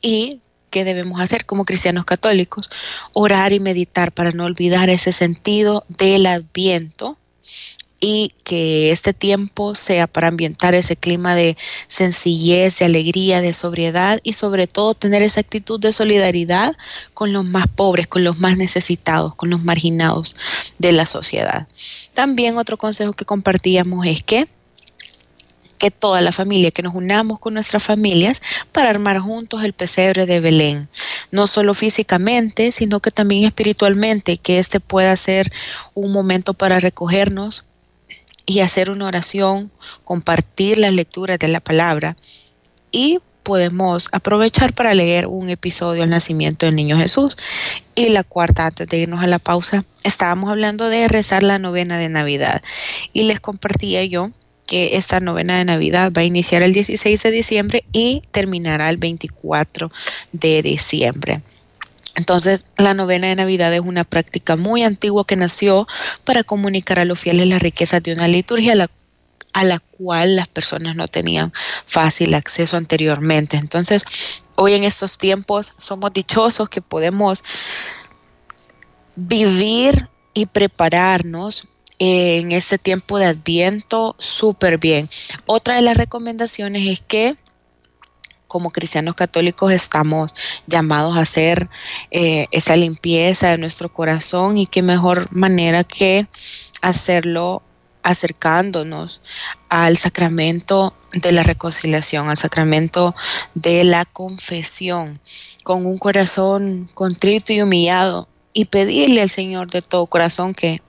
Y 0.00 0.40
¿qué 0.70 0.84
debemos 0.84 1.20
hacer 1.20 1.44
como 1.44 1.64
cristianos 1.64 2.04
católicos? 2.04 2.70
Orar 3.12 3.52
y 3.52 3.60
meditar 3.60 4.12
para 4.12 4.32
no 4.32 4.44
olvidar 4.44 4.88
ese 4.88 5.12
sentido 5.12 5.84
del 5.88 6.26
adviento 6.26 7.18
y 8.00 8.32
que 8.44 8.92
este 8.92 9.12
tiempo 9.12 9.74
sea 9.74 10.06
para 10.06 10.28
ambientar 10.28 10.74
ese 10.74 10.96
clima 10.96 11.34
de 11.34 11.56
sencillez, 11.86 12.78
de 12.78 12.86
alegría, 12.86 13.42
de 13.42 13.52
sobriedad 13.52 14.20
y 14.22 14.32
sobre 14.32 14.66
todo 14.66 14.94
tener 14.94 15.20
esa 15.20 15.40
actitud 15.40 15.78
de 15.78 15.92
solidaridad 15.92 16.74
con 17.12 17.32
los 17.34 17.44
más 17.44 17.66
pobres, 17.68 18.08
con 18.08 18.24
los 18.24 18.38
más 18.38 18.56
necesitados, 18.56 19.34
con 19.34 19.50
los 19.50 19.62
marginados 19.62 20.34
de 20.78 20.92
la 20.92 21.04
sociedad. 21.04 21.68
También 22.14 22.56
otro 22.56 22.78
consejo 22.78 23.12
que 23.12 23.26
compartíamos 23.26 24.06
es 24.06 24.24
que 24.24 24.48
que 25.80 25.90
toda 25.90 26.20
la 26.20 26.30
familia, 26.30 26.70
que 26.70 26.82
nos 26.82 26.94
unamos 26.94 27.40
con 27.40 27.54
nuestras 27.54 27.82
familias 27.82 28.42
para 28.70 28.90
armar 28.90 29.18
juntos 29.18 29.64
el 29.64 29.72
pesebre 29.72 30.26
de 30.26 30.38
Belén, 30.38 30.88
no 31.32 31.46
solo 31.46 31.72
físicamente, 31.72 32.70
sino 32.70 33.00
que 33.00 33.10
también 33.10 33.44
espiritualmente, 33.44 34.36
que 34.36 34.58
este 34.58 34.78
pueda 34.78 35.16
ser 35.16 35.50
un 35.94 36.12
momento 36.12 36.52
para 36.52 36.80
recogernos 36.80 37.64
y 38.44 38.60
hacer 38.60 38.90
una 38.90 39.06
oración, 39.06 39.72
compartir 40.04 40.76
las 40.76 40.92
lecturas 40.92 41.38
de 41.38 41.48
la 41.48 41.60
palabra. 41.60 42.16
Y 42.92 43.18
podemos 43.42 44.08
aprovechar 44.12 44.74
para 44.74 44.92
leer 44.92 45.26
un 45.26 45.48
episodio 45.48 46.02
del 46.02 46.10
nacimiento 46.10 46.66
del 46.66 46.76
niño 46.76 46.98
Jesús. 46.98 47.36
Y 47.94 48.10
la 48.10 48.22
cuarta, 48.22 48.66
antes 48.66 48.86
de 48.86 48.98
irnos 48.98 49.22
a 49.22 49.26
la 49.26 49.38
pausa, 49.38 49.84
estábamos 50.04 50.50
hablando 50.50 50.88
de 50.88 51.08
rezar 51.08 51.42
la 51.42 51.58
novena 51.58 51.98
de 51.98 52.10
Navidad. 52.10 52.60
Y 53.14 53.22
les 53.22 53.40
compartía 53.40 54.04
yo 54.04 54.30
que 54.70 54.96
esta 54.96 55.18
novena 55.18 55.58
de 55.58 55.64
Navidad 55.64 56.12
va 56.16 56.22
a 56.22 56.24
iniciar 56.24 56.62
el 56.62 56.72
16 56.72 57.20
de 57.24 57.30
diciembre 57.32 57.84
y 57.92 58.22
terminará 58.30 58.88
el 58.88 58.98
24 58.98 59.90
de 60.30 60.62
diciembre. 60.62 61.42
Entonces, 62.14 62.68
la 62.76 62.94
novena 62.94 63.26
de 63.26 63.34
Navidad 63.34 63.74
es 63.74 63.80
una 63.80 64.04
práctica 64.04 64.54
muy 64.54 64.84
antigua 64.84 65.26
que 65.26 65.34
nació 65.34 65.88
para 66.22 66.44
comunicar 66.44 67.00
a 67.00 67.04
los 67.04 67.18
fieles 67.18 67.48
las 67.48 67.60
riquezas 67.60 68.00
de 68.00 68.12
una 68.12 68.28
liturgia 68.28 68.74
a 69.52 69.64
la, 69.64 69.80
cual 69.80 70.36
las 70.36 70.46
personas 70.46 70.94
no 70.94 71.08
tenían 71.08 71.52
fácil 71.84 72.32
acceso 72.34 72.76
anteriormente. 72.76 73.56
Entonces, 73.56 74.04
hoy 74.56 74.74
en 74.74 74.84
estos 74.84 75.18
tiempos 75.18 75.72
somos 75.78 76.12
dichosos 76.12 76.68
que 76.68 76.80
podemos 76.80 77.42
vivir 79.16 80.08
y 80.32 80.46
prepararnos 80.46 81.66
en 82.00 82.50
este 82.50 82.78
tiempo 82.78 83.18
de 83.18 83.26
adviento 83.26 84.16
súper 84.18 84.78
bien. 84.78 85.08
Otra 85.46 85.76
de 85.76 85.82
las 85.82 85.96
recomendaciones 85.96 86.88
es 86.88 87.00
que 87.00 87.36
como 88.48 88.70
cristianos 88.70 89.14
católicos 89.14 89.70
estamos 89.70 90.34
llamados 90.66 91.16
a 91.16 91.20
hacer 91.20 91.68
eh, 92.10 92.48
esa 92.50 92.74
limpieza 92.74 93.50
de 93.50 93.58
nuestro 93.58 93.92
corazón 93.92 94.58
y 94.58 94.66
qué 94.66 94.82
mejor 94.82 95.28
manera 95.30 95.84
que 95.84 96.26
hacerlo 96.82 97.62
acercándonos 98.02 99.20
al 99.68 99.98
sacramento 99.98 100.96
de 101.12 101.32
la 101.32 101.42
reconciliación, 101.42 102.28
al 102.28 102.38
sacramento 102.38 103.14
de 103.54 103.84
la 103.84 104.06
confesión, 104.06 105.20
con 105.64 105.84
un 105.84 105.98
corazón 105.98 106.88
contrito 106.94 107.52
y 107.52 107.60
humillado 107.60 108.26
y 108.54 108.64
pedirle 108.64 109.20
al 109.20 109.30
Señor 109.30 109.70
de 109.70 109.82
todo 109.82 110.06
corazón 110.06 110.54
que 110.54 110.80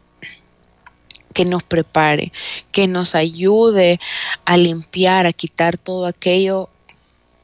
que 1.34 1.46
nos 1.46 1.64
prepare, 1.64 2.32
que 2.72 2.88
nos 2.88 3.16
ayude 3.16 4.00
a 4.46 4.58
limpiar, 4.58 5.26
a 5.26 5.34
quitar 5.34 5.78
todo 5.78 6.06
aquello 6.06 6.70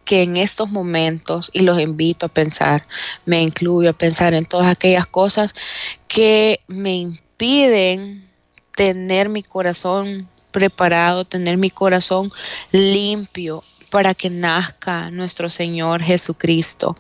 que 0.08 0.24
en 0.24 0.38
estos 0.38 0.72
momentos, 0.72 1.50
y 1.54 1.62
los 1.62 1.80
invito 1.82 2.28
a 2.28 2.30
pensar, 2.30 2.88
me 3.26 3.42
incluyo 3.42 3.90
a 3.90 3.94
pensar 3.94 4.34
en 4.34 4.46
todas 4.46 4.68
aquellas 4.68 5.06
cosas 5.06 5.54
que 6.08 6.60
me 6.68 6.96
impiden 6.96 8.26
tener 8.76 9.28
mi 9.28 9.44
corazón 9.44 10.30
preparado, 10.52 11.26
tener 11.26 11.58
mi 11.58 11.70
corazón 11.70 12.32
limpio 12.72 13.64
para 13.90 14.14
que 14.14 14.30
nazca 14.30 15.12
nuestro 15.12 15.50
Señor 15.50 16.02
Jesucristo 16.02 16.96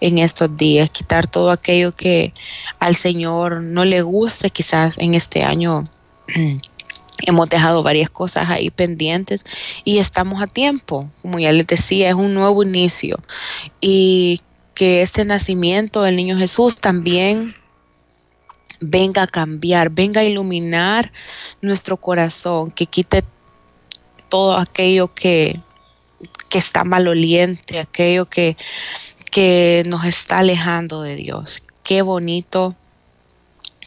en 0.00 0.18
estos 0.18 0.56
días, 0.56 0.90
quitar 0.90 1.26
todo 1.26 1.50
aquello 1.50 1.94
que 1.94 2.34
al 2.80 2.96
Señor 2.96 3.62
no 3.62 3.84
le 3.84 4.02
guste 4.02 4.50
quizás 4.50 4.98
en 4.98 5.14
este 5.14 5.44
año 5.44 5.88
Hemos 7.26 7.48
dejado 7.48 7.82
varias 7.82 8.10
cosas 8.10 8.48
ahí 8.48 8.70
pendientes 8.70 9.44
y 9.84 9.98
estamos 9.98 10.40
a 10.40 10.46
tiempo. 10.46 11.10
Como 11.22 11.38
ya 11.38 11.52
les 11.52 11.66
decía, 11.66 12.08
es 12.08 12.14
un 12.14 12.34
nuevo 12.34 12.62
inicio. 12.62 13.16
Y 13.80 14.40
que 14.74 15.02
este 15.02 15.24
nacimiento 15.24 16.02
del 16.02 16.16
niño 16.16 16.38
Jesús 16.38 16.76
también 16.76 17.56
venga 18.80 19.22
a 19.22 19.26
cambiar, 19.26 19.90
venga 19.90 20.20
a 20.20 20.24
iluminar 20.24 21.12
nuestro 21.60 21.96
corazón, 21.96 22.70
que 22.70 22.86
quite 22.86 23.24
todo 24.28 24.56
aquello 24.56 25.12
que, 25.12 25.60
que 26.48 26.58
está 26.58 26.84
maloliente, 26.84 27.80
aquello 27.80 28.26
que, 28.26 28.56
que 29.30 29.82
nos 29.86 30.04
está 30.04 30.38
alejando 30.38 31.02
de 31.02 31.16
Dios. 31.16 31.62
Qué 31.82 32.02
bonito, 32.02 32.76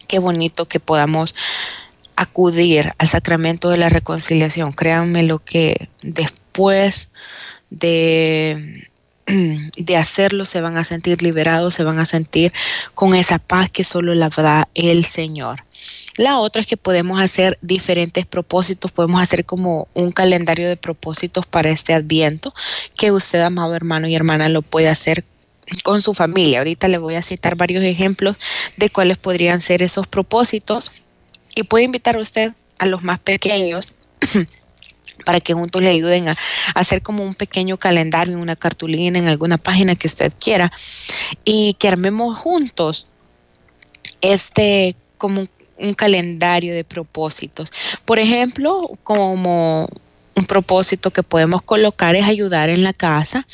qué 0.07 0.19
bonito 0.19 0.67
que 0.67 0.79
podamos 0.79 1.35
acudir 2.21 2.93
al 2.97 3.07
sacramento 3.07 3.69
de 3.69 3.77
la 3.77 3.89
reconciliación. 3.89 4.73
Créanme 4.73 5.23
lo 5.23 5.39
que 5.39 5.89
después 6.03 7.09
de, 7.69 8.87
de 9.77 9.97
hacerlo 9.97 10.45
se 10.45 10.61
van 10.61 10.77
a 10.77 10.83
sentir 10.83 11.21
liberados, 11.23 11.73
se 11.73 11.83
van 11.83 11.99
a 11.99 12.05
sentir 12.05 12.53
con 12.93 13.15
esa 13.15 13.39
paz 13.39 13.69
que 13.69 13.83
solo 13.83 14.13
la 14.13 14.29
da 14.29 14.67
el 14.75 15.05
Señor. 15.05 15.65
La 16.17 16.39
otra 16.39 16.61
es 16.61 16.67
que 16.67 16.77
podemos 16.77 17.19
hacer 17.19 17.57
diferentes 17.61 18.25
propósitos, 18.25 18.91
podemos 18.91 19.21
hacer 19.21 19.45
como 19.45 19.87
un 19.95 20.11
calendario 20.11 20.67
de 20.67 20.77
propósitos 20.77 21.47
para 21.47 21.71
este 21.71 21.93
adviento, 21.93 22.53
que 22.95 23.11
usted, 23.11 23.41
amado 23.41 23.73
hermano 23.73 24.07
y 24.07 24.15
hermana, 24.15 24.47
lo 24.47 24.61
puede 24.61 24.89
hacer 24.89 25.25
con 25.83 26.01
su 26.01 26.13
familia. 26.13 26.59
Ahorita 26.59 26.87
le 26.87 26.99
voy 26.99 27.15
a 27.15 27.23
citar 27.23 27.55
varios 27.55 27.83
ejemplos 27.83 28.37
de 28.77 28.89
cuáles 28.89 29.17
podrían 29.17 29.61
ser 29.61 29.81
esos 29.81 30.05
propósitos 30.05 30.91
y 31.55 31.63
puede 31.63 31.85
invitar 31.85 32.15
a 32.15 32.19
usted 32.19 32.53
a 32.79 32.85
los 32.85 33.03
más 33.03 33.19
pequeños 33.19 33.93
para 35.25 35.39
que 35.39 35.53
juntos 35.53 35.81
le 35.81 35.89
ayuden 35.89 36.29
a, 36.29 36.37
hacer 36.75 37.01
como 37.01 37.23
un 37.23 37.35
pequeño 37.35 37.77
calendario, 37.77 38.39
una 38.39 38.55
cartulina 38.55 39.19
en 39.19 39.27
alguna 39.27 39.57
página 39.57 39.95
que 39.95 40.07
usted 40.07 40.33
quiera 40.39 40.71
y 41.45 41.73
que 41.75 41.87
armemos 41.87 42.37
juntos 42.37 43.07
este 44.21 44.95
como 45.17 45.43
un 45.77 45.93
calendario 45.93 46.73
de 46.73 46.83
propósitos. 46.83 47.71
Por 48.05 48.19
ejemplo, 48.19 48.91
como 49.03 49.87
un 50.41 50.47
propósito 50.47 51.11
que 51.11 51.21
podemos 51.21 51.61
colocar 51.61 52.15
es 52.15 52.25
ayudar 52.25 52.69
en 52.69 52.81
la 52.81 52.93
casa 52.93 53.45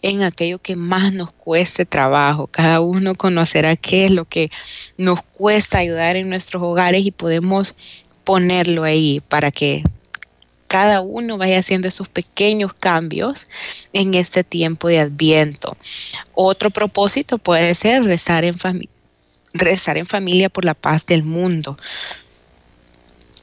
en 0.00 0.22
aquello 0.22 0.60
que 0.60 0.76
más 0.76 1.12
nos 1.12 1.32
cueste 1.32 1.84
trabajo. 1.84 2.46
Cada 2.46 2.80
uno 2.80 3.16
conocerá 3.16 3.74
qué 3.74 4.04
es 4.04 4.12
lo 4.12 4.26
que 4.26 4.52
nos 4.96 5.22
cuesta 5.22 5.78
ayudar 5.78 6.14
en 6.14 6.28
nuestros 6.28 6.62
hogares 6.62 7.04
y 7.04 7.10
podemos 7.10 7.74
ponerlo 8.22 8.84
ahí 8.84 9.20
para 9.28 9.50
que 9.50 9.82
cada 10.68 11.00
uno 11.00 11.36
vaya 11.36 11.58
haciendo 11.58 11.88
esos 11.88 12.08
pequeños 12.08 12.72
cambios 12.74 13.48
en 13.92 14.14
este 14.14 14.44
tiempo 14.44 14.86
de 14.86 15.00
adviento. 15.00 15.76
Otro 16.32 16.70
propósito 16.70 17.38
puede 17.38 17.74
ser 17.74 18.04
rezar 18.04 18.44
en, 18.44 18.54
rezar 19.52 19.96
en 19.96 20.06
familia 20.06 20.48
por 20.48 20.64
la 20.64 20.74
paz 20.74 21.04
del 21.06 21.24
mundo 21.24 21.76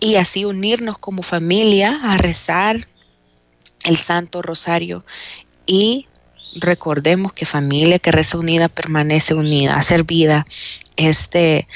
y 0.03 0.15
así 0.15 0.43
unirnos 0.43 0.97
como 0.97 1.23
familia 1.23 1.97
a 2.03 2.17
rezar 2.17 2.87
el 3.85 3.97
Santo 3.97 4.41
Rosario 4.41 5.05
y 5.65 6.07
recordemos 6.55 7.33
que 7.33 7.45
familia 7.45 7.99
que 7.99 8.11
reza 8.11 8.37
unida 8.37 8.69
permanece 8.69 9.33
unida, 9.33 9.75
hacer 9.75 10.03
vida 10.03 10.45
este, 10.97 11.67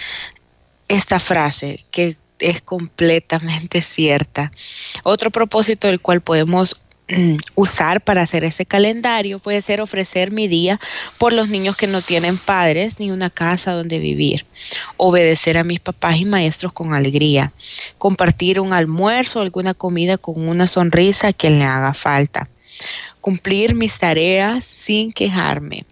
esta 0.88 1.20
frase 1.20 1.86
que 1.92 2.18
es 2.40 2.62
completamente 2.62 3.82
cierta. 3.82 4.52
Otro 5.04 5.32
propósito 5.32 5.88
del 5.88 6.00
cual 6.00 6.22
podemos 6.22 6.82
usar 7.56 8.02
para 8.02 8.22
hacer 8.22 8.44
ese 8.44 8.66
calendario 8.66 9.40
puede 9.40 9.62
ser 9.62 9.80
ofrecer 9.80 10.32
mi 10.32 10.48
día 10.48 10.80
por 11.18 11.32
los 11.32 11.48
niños 11.48 11.78
que 11.78 11.88
no 11.88 12.02
tienen 12.02 12.38
padres 12.38 13.00
ni 13.00 13.12
una 13.12 13.30
casa 13.30 13.72
donde 13.72 14.00
vivir, 14.00 14.46
obedecer 14.98 15.58
a 15.58 15.64
mis 15.64 15.80
papás 15.80 16.18
y 16.18 16.26
maestros 16.26 16.74
con 16.74 16.94
alegría, 16.94 17.54
compartir 17.98 18.60
un 18.60 18.74
almuerzo 18.74 19.40
o 19.40 19.42
alguna 19.42 19.74
comida 19.74 20.18
con 20.18 20.48
una 20.48 20.68
sonrisa 20.68 21.28
a 21.28 21.34
quien 21.34 21.60
le 21.60 21.66
haga 21.66 21.94
falta, 21.94 22.50
cumplir 23.22 23.74
mis 23.74 23.98
tareas 23.98 24.66
sin 24.66 25.14
quejarme, 25.14 25.86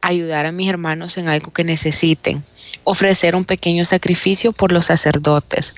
ayudar 0.00 0.46
a 0.46 0.52
mis 0.52 0.68
hermanos 0.68 1.18
en 1.18 1.28
algo 1.28 1.52
que 1.52 1.64
necesiten, 1.64 2.42
ofrecer 2.84 3.36
un 3.36 3.44
pequeño 3.44 3.84
sacrificio 3.84 4.52
por 4.52 4.72
los 4.72 4.86
sacerdotes. 4.86 5.74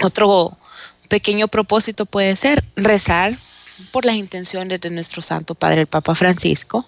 Otro 0.00 0.56
pequeño 1.08 1.48
propósito 1.48 2.06
puede 2.06 2.36
ser 2.36 2.64
rezar 2.76 3.36
por 3.90 4.04
las 4.04 4.16
intenciones 4.16 4.80
de 4.80 4.90
nuestro 4.90 5.22
Santo 5.22 5.54
Padre 5.54 5.82
el 5.82 5.86
Papa 5.86 6.14
Francisco, 6.14 6.86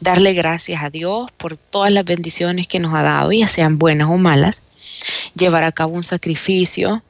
darle 0.00 0.32
gracias 0.34 0.82
a 0.82 0.90
Dios 0.90 1.30
por 1.36 1.56
todas 1.56 1.90
las 1.90 2.04
bendiciones 2.04 2.66
que 2.66 2.80
nos 2.80 2.94
ha 2.94 3.02
dado, 3.02 3.32
ya 3.32 3.48
sean 3.48 3.78
buenas 3.78 4.08
o 4.08 4.18
malas, 4.18 4.62
llevar 5.34 5.64
a 5.64 5.72
cabo 5.72 5.94
un 5.94 6.02
sacrificio, 6.02 7.02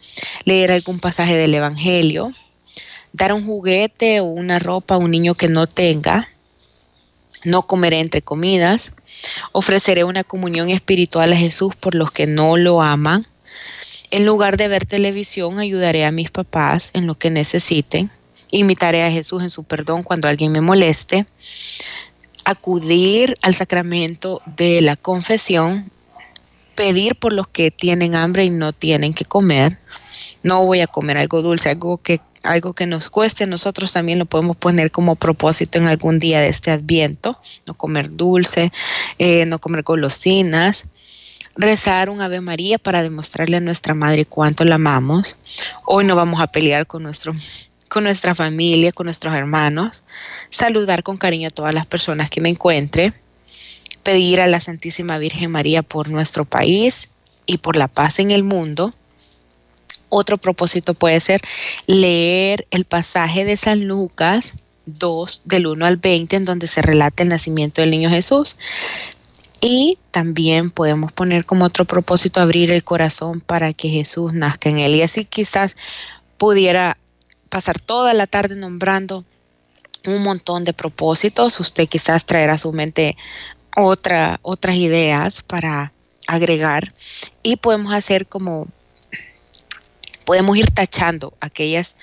leer 0.44 0.72
algún 0.72 1.00
pasaje 1.00 1.36
del 1.36 1.54
Evangelio, 1.54 2.32
dar 3.12 3.32
un 3.32 3.46
juguete 3.46 4.20
o 4.20 4.24
una 4.24 4.58
ropa 4.58 4.94
a 4.94 4.98
un 4.98 5.10
niño 5.10 5.34
que 5.34 5.48
no 5.48 5.66
tenga, 5.66 6.28
no 7.44 7.66
comeré 7.66 8.00
entre 8.00 8.22
comidas, 8.22 8.92
ofreceré 9.52 10.04
una 10.04 10.24
comunión 10.24 10.70
espiritual 10.70 11.32
a 11.32 11.36
Jesús 11.36 11.74
por 11.76 11.94
los 11.94 12.12
que 12.12 12.26
no 12.26 12.56
lo 12.56 12.82
aman. 12.82 13.26
En 14.10 14.26
lugar 14.26 14.56
de 14.56 14.68
ver 14.68 14.84
televisión, 14.84 15.58
ayudaré 15.58 16.04
a 16.04 16.12
mis 16.12 16.30
papás 16.30 16.90
en 16.94 17.06
lo 17.06 17.16
que 17.16 17.30
necesiten 17.30 18.10
imitaré 18.52 19.02
a 19.02 19.10
Jesús 19.10 19.42
en 19.42 19.50
su 19.50 19.64
perdón 19.64 20.04
cuando 20.04 20.28
alguien 20.28 20.52
me 20.52 20.60
moleste, 20.60 21.26
acudir 22.44 23.34
al 23.42 23.54
sacramento 23.54 24.42
de 24.46 24.80
la 24.82 24.94
confesión, 24.94 25.90
pedir 26.76 27.16
por 27.16 27.32
los 27.32 27.48
que 27.48 27.70
tienen 27.70 28.14
hambre 28.14 28.44
y 28.44 28.50
no 28.50 28.72
tienen 28.72 29.14
que 29.14 29.24
comer. 29.24 29.78
No 30.42 30.64
voy 30.64 30.80
a 30.80 30.86
comer 30.86 31.18
algo 31.18 31.42
dulce, 31.42 31.70
algo 31.70 31.98
que 31.98 32.20
algo 32.44 32.72
que 32.72 32.86
nos 32.86 33.08
cueste, 33.08 33.46
nosotros 33.46 33.92
también 33.92 34.18
lo 34.18 34.26
podemos 34.26 34.56
poner 34.56 34.90
como 34.90 35.14
propósito 35.14 35.78
en 35.78 35.86
algún 35.86 36.18
día 36.18 36.40
de 36.40 36.48
este 36.48 36.72
adviento, 36.72 37.38
no 37.66 37.74
comer 37.74 38.16
dulce, 38.16 38.72
eh, 39.18 39.46
no 39.46 39.60
comer 39.60 39.84
golosinas, 39.84 40.84
rezar 41.54 42.10
un 42.10 42.20
Ave 42.20 42.40
María 42.40 42.78
para 42.78 43.04
demostrarle 43.04 43.58
a 43.58 43.60
nuestra 43.60 43.94
madre 43.94 44.24
cuánto 44.24 44.64
la 44.64 44.74
amamos. 44.74 45.36
Hoy 45.86 46.04
no 46.04 46.16
vamos 46.16 46.40
a 46.40 46.48
pelear 46.48 46.86
con 46.86 47.04
nuestro 47.04 47.32
con 47.92 48.04
nuestra 48.04 48.34
familia, 48.34 48.90
con 48.90 49.04
nuestros 49.04 49.34
hermanos, 49.34 50.02
saludar 50.48 51.02
con 51.02 51.18
cariño 51.18 51.48
a 51.48 51.50
todas 51.50 51.74
las 51.74 51.84
personas 51.84 52.30
que 52.30 52.40
me 52.40 52.48
encuentre, 52.48 53.12
pedir 54.02 54.40
a 54.40 54.46
la 54.46 54.60
Santísima 54.60 55.18
Virgen 55.18 55.50
María 55.50 55.82
por 55.82 56.08
nuestro 56.08 56.46
país 56.46 57.10
y 57.44 57.58
por 57.58 57.76
la 57.76 57.88
paz 57.88 58.18
en 58.18 58.30
el 58.30 58.44
mundo. 58.44 58.94
Otro 60.08 60.38
propósito 60.38 60.94
puede 60.94 61.20
ser 61.20 61.42
leer 61.86 62.66
el 62.70 62.86
pasaje 62.86 63.44
de 63.44 63.58
San 63.58 63.86
Lucas 63.86 64.64
2 64.86 65.42
del 65.44 65.66
1 65.66 65.84
al 65.84 65.98
20 65.98 66.34
en 66.34 66.46
donde 66.46 66.68
se 66.68 66.80
relata 66.80 67.22
el 67.22 67.28
nacimiento 67.28 67.82
del 67.82 67.90
niño 67.90 68.08
Jesús. 68.08 68.56
Y 69.60 69.98
también 70.12 70.70
podemos 70.70 71.12
poner 71.12 71.44
como 71.44 71.66
otro 71.66 71.84
propósito 71.84 72.40
abrir 72.40 72.72
el 72.72 72.84
corazón 72.84 73.42
para 73.42 73.74
que 73.74 73.90
Jesús 73.90 74.32
nazca 74.32 74.70
en 74.70 74.78
él. 74.78 74.94
Y 74.94 75.02
así 75.02 75.26
quizás 75.26 75.76
pudiera 76.38 76.96
pasar 77.52 77.78
toda 77.78 78.14
la 78.14 78.26
tarde 78.26 78.56
nombrando 78.56 79.26
un 80.06 80.22
montón 80.22 80.64
de 80.64 80.72
propósitos. 80.72 81.60
Usted 81.60 81.86
quizás 81.86 82.24
traerá 82.24 82.54
a 82.54 82.58
su 82.58 82.72
mente 82.72 83.14
otra, 83.76 84.40
otras 84.40 84.76
ideas 84.76 85.42
para 85.42 85.92
agregar 86.26 86.94
y 87.42 87.56
podemos 87.56 87.92
hacer 87.92 88.26
como 88.26 88.68
podemos 90.24 90.56
ir 90.56 90.70
tachando 90.70 91.34
aquellas, 91.40 91.98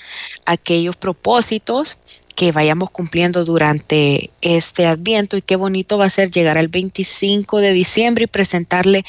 aquellos 0.45 0.95
propósitos 0.97 1.97
que 2.35 2.51
vayamos 2.51 2.91
cumpliendo 2.91 3.43
durante 3.43 4.29
este 4.41 4.85
adviento 4.85 5.35
y 5.35 5.41
qué 5.41 5.55
bonito 5.55 5.97
va 5.97 6.05
a 6.05 6.11
ser 6.11 6.29
llegar 6.29 6.59
al 6.59 6.67
25 6.67 7.57
de 7.57 7.73
diciembre 7.73 8.25
y 8.25 8.27
presentarle 8.27 9.03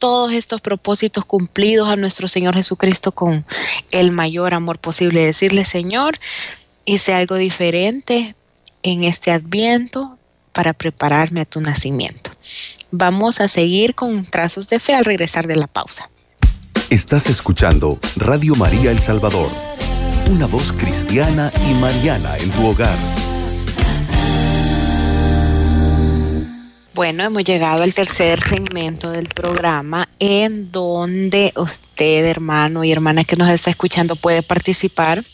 todos 0.00 0.32
estos 0.32 0.60
propósitos 0.60 1.24
cumplidos 1.24 1.88
a 1.88 1.94
nuestro 1.94 2.26
Señor 2.26 2.54
Jesucristo 2.54 3.12
con 3.12 3.46
el 3.92 4.10
mayor 4.10 4.52
amor 4.54 4.80
posible. 4.80 5.24
Decirle, 5.24 5.64
Señor, 5.64 6.18
hice 6.84 7.14
algo 7.14 7.36
diferente 7.36 8.34
en 8.82 9.04
este 9.04 9.30
adviento 9.30 10.18
para 10.52 10.72
prepararme 10.72 11.42
a 11.42 11.44
tu 11.44 11.60
nacimiento. 11.60 12.32
Vamos 12.90 13.40
a 13.40 13.46
seguir 13.46 13.94
con 13.94 14.24
trazos 14.24 14.68
de 14.68 14.80
fe 14.80 14.94
al 14.94 15.04
regresar 15.04 15.46
de 15.46 15.54
la 15.54 15.68
pausa. 15.68 16.10
Estás 16.90 17.28
escuchando 17.28 18.00
Radio 18.16 18.56
María 18.56 18.90
El 18.90 18.98
Salvador 18.98 19.48
una 20.30 20.46
voz 20.46 20.72
cristiana 20.72 21.50
y 21.68 21.74
mariana 21.74 22.36
en 22.36 22.50
tu 22.52 22.66
hogar. 22.66 22.96
Bueno, 27.00 27.24
hemos 27.24 27.44
llegado 27.44 27.82
al 27.82 27.94
tercer 27.94 28.38
segmento 28.46 29.10
del 29.10 29.26
programa 29.26 30.06
en 30.18 30.70
donde 30.70 31.50
usted, 31.56 32.26
hermano 32.26 32.84
y 32.84 32.92
hermana 32.92 33.24
que 33.24 33.36
nos 33.36 33.48
está 33.48 33.70
escuchando, 33.70 34.16
puede 34.16 34.42
participar. 34.42 35.24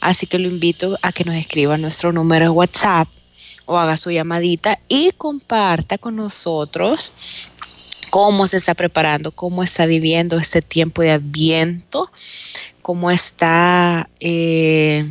Así 0.00 0.26
que 0.26 0.40
lo 0.40 0.48
invito 0.48 0.98
a 1.00 1.12
que 1.12 1.22
nos 1.22 1.36
escriba 1.36 1.78
nuestro 1.78 2.10
número 2.10 2.46
de 2.46 2.50
WhatsApp 2.50 3.06
o 3.66 3.78
haga 3.78 3.96
su 3.96 4.10
llamadita 4.10 4.80
y 4.88 5.12
comparta 5.12 5.96
con 5.96 6.16
nosotros 6.16 7.12
cómo 8.10 8.48
se 8.48 8.56
está 8.56 8.74
preparando, 8.74 9.30
cómo 9.30 9.62
está 9.62 9.86
viviendo 9.86 10.38
este 10.38 10.60
tiempo 10.60 11.02
de 11.02 11.12
adviento, 11.12 12.10
cómo 12.82 13.12
está, 13.12 14.10
eh, 14.18 15.08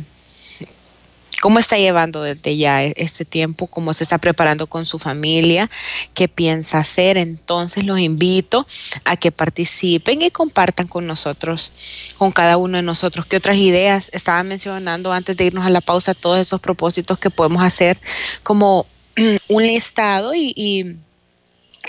cómo 1.42 1.58
está 1.58 1.76
llevando 1.76 2.22
desde 2.22 2.56
ya 2.56 2.84
e-, 2.84 2.94
este 2.96 3.24
tiempo, 3.24 3.66
cómo 3.66 3.92
se 3.94 4.04
está 4.04 4.18
preparando 4.18 4.68
con 4.68 4.86
su 4.86 5.00
familia, 5.00 5.68
qué 6.14 6.28
piensa 6.28 6.78
hacer. 6.78 7.18
Entonces 7.18 7.84
los 7.84 7.98
invito 7.98 8.64
a 9.04 9.16
que 9.16 9.32
participen 9.32 10.22
y 10.22 10.30
compartan 10.30 10.86
con 10.86 11.04
nosotros, 11.08 12.14
con 12.16 12.30
cada 12.30 12.56
uno 12.56 12.76
de 12.76 12.84
nosotros, 12.84 13.26
qué 13.26 13.38
otras 13.38 13.56
ideas. 13.56 14.08
Estaba 14.12 14.44
mencionando 14.44 15.12
antes 15.12 15.36
de 15.36 15.46
irnos 15.46 15.66
a 15.66 15.70
la 15.70 15.80
pausa 15.80 16.14
todos 16.14 16.38
esos 16.38 16.60
propósitos 16.60 17.18
que 17.18 17.30
podemos 17.30 17.62
hacer 17.62 17.98
como 18.44 18.86
un 19.48 19.66
listado 19.66 20.34
y 20.36 20.96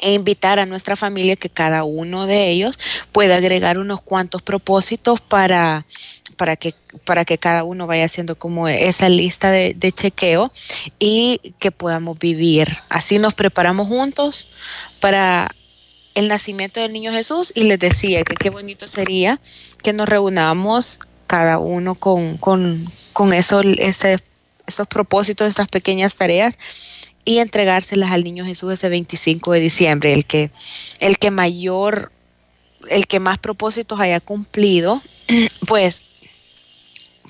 e 0.01 0.13
invitar 0.13 0.59
a 0.59 0.65
nuestra 0.65 0.95
familia 0.95 1.37
que 1.37 1.49
cada 1.49 1.83
uno 1.85 2.25
de 2.25 2.49
ellos 2.49 2.77
pueda 3.11 3.37
agregar 3.37 3.77
unos 3.77 4.01
cuantos 4.01 4.41
propósitos 4.41 5.21
para, 5.21 5.85
para, 6.33 6.55
que, 6.55 6.73
para 7.05 7.25
que 7.25 7.37
cada 7.37 7.63
uno 7.63 7.87
vaya 7.87 8.05
haciendo 8.05 8.37
como 8.37 8.67
esa 8.67 9.09
lista 9.09 9.51
de, 9.51 9.91
chequeo 9.91 10.51
y 10.99 11.53
que 11.59 11.71
podamos 11.71 12.19
vivir. 12.19 12.77
Así 12.89 13.19
nos 13.19 13.33
preparamos 13.33 13.87
juntos 13.87 14.51
para 14.99 15.49
el 16.15 16.27
nacimiento 16.27 16.79
del 16.79 16.93
niño 16.93 17.11
Jesús 17.11 17.51
y 17.55 17.63
les 17.63 17.79
decía 17.79 18.23
que 18.23 18.35
qué 18.35 18.49
bonito 18.49 18.87
sería 18.87 19.39
que 19.81 19.93
nos 19.93 20.07
reunamos 20.07 20.99
cada 21.27 21.57
uno 21.57 21.95
con, 21.95 22.37
con, 22.37 22.83
con 23.13 23.33
eso, 23.33 23.61
esos 23.61 24.87
propósitos, 24.87 25.47
estas 25.47 25.67
pequeñas 25.67 26.15
tareas 26.15 26.57
y 27.25 27.39
entregárselas 27.39 28.11
al 28.11 28.23
niño 28.23 28.45
Jesús 28.45 28.73
ese 28.73 28.89
25 28.89 29.53
de 29.53 29.59
diciembre, 29.59 30.13
el 30.13 30.25
que, 30.25 30.51
el 30.99 31.17
que 31.17 31.31
mayor, 31.31 32.11
el 32.89 33.07
que 33.07 33.19
más 33.19 33.37
propósitos 33.37 33.99
haya 33.99 34.19
cumplido, 34.19 35.01
pues 35.67 36.05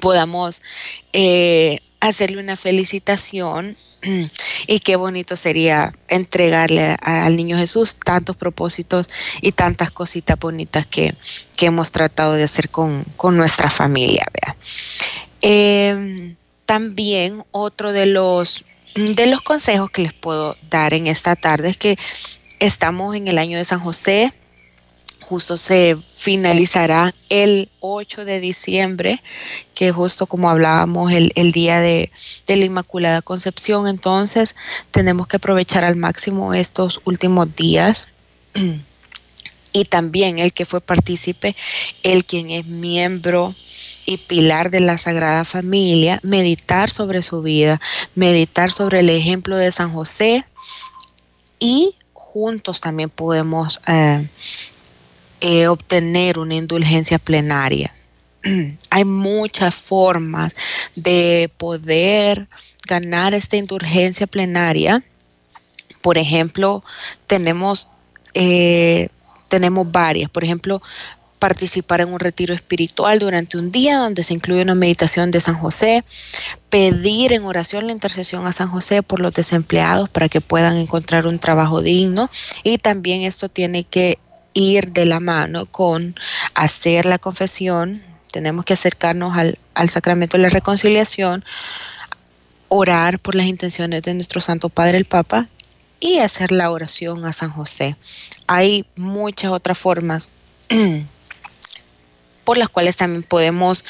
podamos 0.03 0.61
eh, 1.13 1.79
hacerle 2.01 2.41
una 2.41 2.57
felicitación 2.57 3.77
y 4.67 4.79
qué 4.81 4.97
bonito 4.97 5.37
sería 5.37 5.93
entregarle 6.09 6.97
al 7.01 7.37
niño 7.37 7.57
Jesús 7.57 7.95
tantos 8.03 8.35
propósitos 8.35 9.07
y 9.39 9.53
tantas 9.53 9.91
cositas 9.91 10.37
bonitas 10.37 10.85
que, 10.85 11.15
hemos 11.61 11.91
tratado 11.91 12.33
de 12.33 12.43
hacer 12.43 12.67
con, 12.67 13.05
nuestra 13.31 13.69
familia. 13.69 14.25
Eh, 15.41 16.35
también 16.65 17.45
otro 17.51 17.93
de 17.93 18.05
los 18.05 18.65
de 18.95 19.25
los 19.27 19.41
consejos 19.41 19.89
que 19.89 20.01
les 20.01 20.13
puedo 20.13 20.57
dar 20.69 20.93
en 20.93 21.07
esta 21.07 21.37
tarde 21.37 21.69
es 21.69 21.77
que 21.77 21.97
estamos 22.59 23.15
en 23.15 23.29
el 23.29 23.37
año 23.37 23.57
de 23.57 23.63
San 23.63 23.79
José, 23.79 24.33
justo 25.23 25.57
se 25.57 25.97
finalizará 26.15 27.13
el 27.29 27.69
8 27.79 28.25
de 28.25 28.39
diciembre, 28.39 29.21
que 29.73 29.91
justo 29.91 30.27
como 30.27 30.49
hablábamos 30.49 31.11
el, 31.11 31.51
día 31.51 31.79
de, 31.79 32.11
de, 32.47 32.55
la 32.55 32.65
Inmaculada 32.65 33.21
Concepción, 33.21 33.87
entonces 33.87 34.55
tenemos 34.91 35.27
que 35.27 35.37
aprovechar 35.37 35.83
al 35.83 35.95
máximo 35.95 36.53
estos 36.53 37.01
últimos 37.05 37.55
días. 37.55 38.09
Y 39.75 39.85
también 39.85 40.37
el 40.37 40.53
que 40.53 40.67
fue 40.67 40.81
partícipe, 40.81 41.55
el 42.03 42.25
quien 42.25 42.51
es 42.51 42.67
miembro 42.67 43.51
y 44.05 44.17
pilar 44.17 44.69
de 44.69 44.79
la 44.79 44.99
Sagrada 44.99 45.45
Familia, 45.45 46.19
meditar 46.21 46.91
sobre 46.91 47.23
su 47.23 47.41
vida, 47.41 47.81
meditar 48.13 48.71
sobre 48.71 48.99
el 48.99 49.09
ejemplo 49.09 49.57
de 49.57 49.71
San 49.71 49.91
José 49.91 50.45
y 51.57 51.95
juntos 52.33 52.81
también 52.81 53.09
podemos 53.09 53.81
eh, 53.87 54.27
eh, 55.43 55.67
obtener 55.67 56.39
una 56.39 56.55
indulgencia 56.55 57.19
plenaria. 57.19 57.93
Hay 58.89 59.03
muchas 59.03 59.75
formas 59.75 60.55
de 60.95 61.51
poder 61.57 62.47
ganar 62.87 63.33
esta 63.33 63.57
indulgencia 63.57 64.25
plenaria. 64.25 65.03
Por 66.01 66.17
ejemplo, 66.17 66.81
tenemos, 67.27 67.89
eh, 68.33 69.09
tenemos 69.49 69.91
varias. 69.91 70.29
Por 70.29 70.45
ejemplo, 70.45 70.81
participar 71.39 71.99
en 71.99 72.13
un 72.13 72.21
retiro 72.21 72.55
espiritual 72.55 73.19
durante 73.19 73.57
un 73.57 73.69
día 73.69 73.97
donde 73.97 74.23
se 74.23 74.33
incluye 74.33 74.61
una 74.61 74.75
meditación 74.75 75.29
de 75.29 75.41
San 75.41 75.55
José, 75.55 76.05
pedir 76.69 77.33
en 77.33 77.43
oración 77.43 77.85
la 77.85 77.91
intercesión 77.91 78.47
a 78.47 78.53
San 78.53 78.69
José 78.69 79.03
por 79.03 79.19
los 79.19 79.33
desempleados 79.33 80.07
para 80.07 80.29
que 80.29 80.39
puedan 80.39 80.77
encontrar 80.77 81.27
un 81.27 81.39
trabajo 81.39 81.81
digno 81.81 82.29
y 82.63 82.77
también 82.77 83.23
esto 83.23 83.49
tiene 83.49 83.83
que 83.83 84.19
ir 84.53 84.91
de 84.91 85.05
la 85.05 85.19
mano 85.19 85.65
con 85.65 86.15
hacer 86.53 87.05
la 87.05 87.19
confesión, 87.19 88.01
tenemos 88.31 88.65
que 88.65 88.73
acercarnos 88.73 89.37
al, 89.37 89.89
sacramento 89.89 90.37
de 90.37 90.43
la 90.43 90.49
reconciliación, 90.49 91.45
orar 92.69 93.19
por 93.19 93.35
las 93.35 93.45
intenciones 93.45 94.01
de 94.01 94.13
nuestro 94.13 94.41
Santo 94.41 94.69
Padre 94.69 94.97
el 94.97 95.05
Papa 95.05 95.47
y 95.99 96.17
hacer 96.19 96.51
la 96.51 96.71
oración 96.71 97.25
a 97.25 97.33
San 97.33 97.51
José. 97.51 97.95
Hay 98.47 98.85
muchas 98.95 99.51
otras 99.51 99.77
formas 99.77 100.29
por 102.43 102.57
las 102.57 102.69
cuales 102.69 102.97
también 102.97 103.23
podemos 103.23 103.85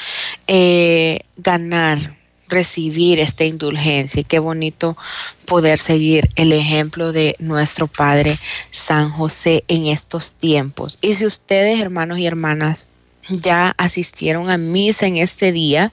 eh, 0.46 1.20
ganar 1.36 2.16
recibir 2.54 3.20
esta 3.20 3.44
indulgencia 3.44 4.20
y 4.20 4.24
qué 4.24 4.38
bonito 4.38 4.96
poder 5.44 5.78
seguir 5.78 6.30
el 6.36 6.52
ejemplo 6.52 7.12
de 7.12 7.36
nuestro 7.38 7.86
Padre 7.86 8.38
San 8.70 9.10
José 9.10 9.64
en 9.68 9.86
estos 9.86 10.34
tiempos. 10.34 10.98
Y 11.02 11.14
si 11.14 11.26
ustedes, 11.26 11.80
hermanos 11.80 12.18
y 12.18 12.26
hermanas, 12.26 12.86
ya 13.28 13.74
asistieron 13.78 14.50
a 14.50 14.58
misa 14.58 15.06
en 15.06 15.16
este 15.16 15.52
día, 15.52 15.92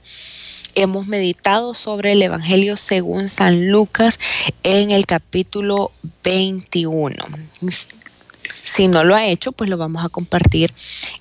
hemos 0.75 1.07
meditado 1.07 1.73
sobre 1.73 2.13
el 2.13 2.21
Evangelio 2.21 2.75
según 2.77 3.27
San 3.27 3.69
Lucas 3.69 4.19
en 4.63 4.91
el 4.91 5.05
capítulo 5.05 5.91
21. 6.23 7.15
Si 8.63 8.87
no 8.87 9.03
lo 9.03 9.15
ha 9.15 9.25
hecho, 9.25 9.51
pues 9.51 9.69
lo 9.69 9.77
vamos 9.77 10.05
a 10.05 10.09
compartir 10.09 10.73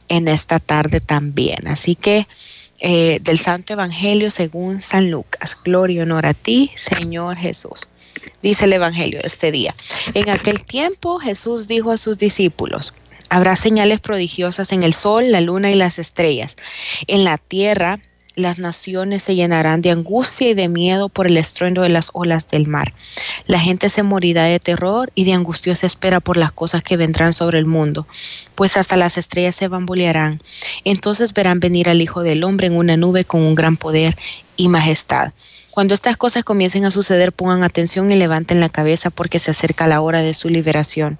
en 0.08 0.28
esta 0.28 0.60
tarde 0.60 1.00
también. 1.00 1.68
Así 1.68 1.94
que 1.94 2.26
eh, 2.80 3.18
del 3.20 3.38
Santo 3.38 3.74
Evangelio 3.74 4.30
según 4.30 4.80
San 4.80 5.10
Lucas. 5.10 5.58
Gloria 5.64 5.98
y 5.98 6.00
honor 6.00 6.26
a 6.26 6.34
ti, 6.34 6.70
Señor 6.74 7.36
Jesús. 7.36 7.88
Dice 8.42 8.64
el 8.64 8.72
Evangelio 8.72 9.20
este 9.22 9.52
día. 9.52 9.74
En 10.14 10.30
aquel 10.30 10.64
tiempo 10.64 11.18
Jesús 11.18 11.68
dijo 11.68 11.90
a 11.90 11.96
sus 11.96 12.18
discípulos, 12.18 12.94
habrá 13.28 13.56
señales 13.56 14.00
prodigiosas 14.00 14.72
en 14.72 14.82
el 14.82 14.94
sol, 14.94 15.30
la 15.30 15.40
luna 15.40 15.70
y 15.70 15.74
las 15.74 15.98
estrellas. 15.98 16.56
En 17.06 17.24
la 17.24 17.38
tierra 17.38 18.00
las 18.36 18.58
naciones 18.58 19.22
se 19.22 19.34
llenarán 19.34 19.82
de 19.82 19.90
angustia 19.90 20.50
y 20.50 20.54
de 20.54 20.68
miedo 20.68 21.08
por 21.08 21.26
el 21.26 21.36
estruendo 21.36 21.82
de 21.82 21.88
las 21.88 22.10
olas 22.12 22.48
del 22.48 22.66
mar. 22.66 22.92
La 23.46 23.60
gente 23.60 23.90
se 23.90 24.02
morirá 24.02 24.44
de 24.44 24.60
terror 24.60 25.10
y 25.14 25.24
de 25.24 25.32
angustiosa 25.32 25.86
espera 25.86 26.20
por 26.20 26.36
las 26.36 26.52
cosas 26.52 26.82
que 26.82 26.96
vendrán 26.96 27.32
sobre 27.32 27.58
el 27.58 27.66
mundo, 27.66 28.06
pues 28.54 28.76
hasta 28.76 28.96
las 28.96 29.18
estrellas 29.18 29.56
se 29.56 29.68
bambolearán. 29.68 30.40
Entonces 30.84 31.32
verán 31.32 31.60
venir 31.60 31.88
al 31.88 32.02
Hijo 32.02 32.22
del 32.22 32.44
Hombre 32.44 32.68
en 32.68 32.76
una 32.76 32.96
nube 32.96 33.24
con 33.24 33.42
un 33.42 33.54
gran 33.54 33.76
poder 33.76 34.16
y 34.56 34.68
majestad. 34.68 35.32
Cuando 35.70 35.94
estas 35.94 36.16
cosas 36.16 36.44
comiencen 36.44 36.84
a 36.84 36.90
suceder, 36.90 37.32
pongan 37.32 37.62
atención 37.62 38.10
y 38.10 38.16
levanten 38.16 38.60
la 38.60 38.68
cabeza 38.68 39.10
porque 39.10 39.38
se 39.38 39.52
acerca 39.52 39.86
la 39.86 40.00
hora 40.00 40.20
de 40.20 40.34
su 40.34 40.48
liberación. 40.48 41.18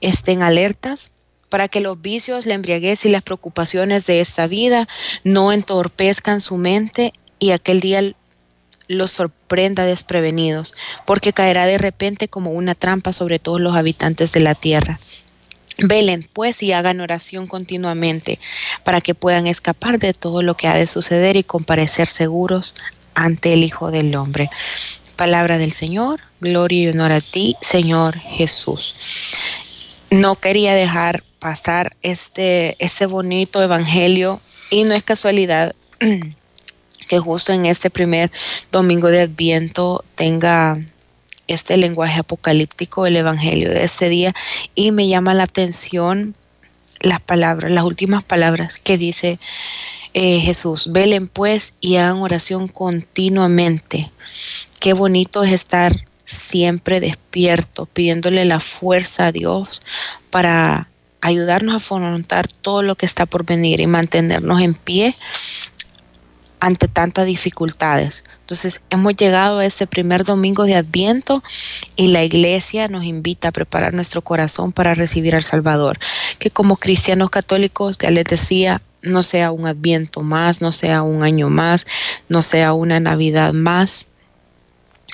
Estén 0.00 0.42
alertas 0.42 1.12
para 1.52 1.68
que 1.68 1.82
los 1.82 2.00
vicios, 2.00 2.46
la 2.46 2.54
embriaguez 2.54 3.04
y 3.04 3.10
las 3.10 3.20
preocupaciones 3.20 4.06
de 4.06 4.22
esta 4.22 4.46
vida 4.46 4.88
no 5.22 5.52
entorpezcan 5.52 6.40
su 6.40 6.56
mente 6.56 7.12
y 7.38 7.50
aquel 7.50 7.80
día 7.80 8.00
los 8.88 9.10
sorprenda 9.10 9.84
desprevenidos, 9.84 10.72
porque 11.04 11.34
caerá 11.34 11.66
de 11.66 11.76
repente 11.76 12.26
como 12.26 12.52
una 12.52 12.74
trampa 12.74 13.12
sobre 13.12 13.38
todos 13.38 13.60
los 13.60 13.76
habitantes 13.76 14.32
de 14.32 14.40
la 14.40 14.54
tierra. 14.54 14.98
Velen 15.76 16.26
pues 16.32 16.62
y 16.62 16.72
hagan 16.72 17.02
oración 17.02 17.46
continuamente 17.46 18.38
para 18.82 19.02
que 19.02 19.14
puedan 19.14 19.46
escapar 19.46 19.98
de 19.98 20.14
todo 20.14 20.40
lo 20.40 20.56
que 20.56 20.68
ha 20.68 20.74
de 20.74 20.86
suceder 20.86 21.36
y 21.36 21.44
comparecer 21.44 22.08
seguros 22.08 22.74
ante 23.12 23.52
el 23.52 23.62
Hijo 23.62 23.90
del 23.90 24.14
Hombre. 24.14 24.48
Palabra 25.16 25.58
del 25.58 25.72
Señor, 25.72 26.22
gloria 26.40 26.84
y 26.84 26.88
honor 26.88 27.12
a 27.12 27.20
ti, 27.20 27.56
Señor 27.60 28.18
Jesús. 28.18 28.96
No 30.12 30.36
quería 30.36 30.74
dejar 30.74 31.24
pasar 31.38 31.96
este, 32.02 32.76
este 32.78 33.06
bonito 33.06 33.62
evangelio 33.62 34.42
y 34.68 34.84
no 34.84 34.92
es 34.92 35.02
casualidad 35.02 35.74
que 37.08 37.18
justo 37.18 37.54
en 37.54 37.64
este 37.64 37.88
primer 37.88 38.30
domingo 38.70 39.08
de 39.08 39.22
Adviento 39.22 40.04
tenga 40.14 40.78
este 41.48 41.78
lenguaje 41.78 42.20
apocalíptico 42.20 43.04
del 43.04 43.16
evangelio 43.16 43.70
de 43.70 43.84
este 43.84 44.10
día 44.10 44.34
y 44.74 44.90
me 44.90 45.08
llama 45.08 45.32
la 45.32 45.44
atención 45.44 46.36
las 47.00 47.20
palabras, 47.20 47.72
las 47.72 47.84
últimas 47.84 48.22
palabras 48.22 48.76
que 48.76 48.98
dice 48.98 49.38
eh, 50.12 50.40
Jesús. 50.40 50.92
Velen 50.92 51.26
pues 51.26 51.72
y 51.80 51.96
hagan 51.96 52.20
oración 52.20 52.68
continuamente. 52.68 54.12
Qué 54.78 54.92
bonito 54.92 55.42
es 55.42 55.52
estar 55.52 56.04
siempre 56.24 57.00
despierto, 57.00 57.86
pidiéndole 57.86 58.44
la 58.44 58.60
fuerza 58.60 59.26
a 59.26 59.32
Dios 59.32 59.82
para 60.30 60.88
ayudarnos 61.20 61.74
a 61.74 61.76
afrontar 61.76 62.48
todo 62.48 62.82
lo 62.82 62.96
que 62.96 63.06
está 63.06 63.26
por 63.26 63.44
venir 63.44 63.80
y 63.80 63.86
mantenernos 63.86 64.60
en 64.60 64.74
pie 64.74 65.14
ante 66.62 66.86
tantas 66.86 67.26
dificultades. 67.26 68.22
Entonces 68.40 68.82
hemos 68.90 69.16
llegado 69.16 69.58
a 69.58 69.66
ese 69.66 69.88
primer 69.88 70.24
domingo 70.24 70.64
de 70.64 70.76
Adviento 70.76 71.42
y 71.96 72.08
la 72.08 72.22
iglesia 72.22 72.86
nos 72.86 73.02
invita 73.02 73.48
a 73.48 73.52
preparar 73.52 73.94
nuestro 73.94 74.22
corazón 74.22 74.70
para 74.70 74.94
recibir 74.94 75.34
al 75.34 75.42
Salvador. 75.42 75.98
Que 76.38 76.50
como 76.50 76.76
cristianos 76.76 77.30
católicos, 77.30 77.98
ya 77.98 78.12
les 78.12 78.24
decía, 78.24 78.80
no 79.02 79.24
sea 79.24 79.50
un 79.50 79.66
Adviento 79.66 80.20
más, 80.20 80.60
no 80.60 80.70
sea 80.70 81.02
un 81.02 81.24
año 81.24 81.50
más, 81.50 81.84
no 82.28 82.42
sea 82.42 82.74
una 82.74 83.00
Navidad 83.00 83.52
más, 83.52 84.06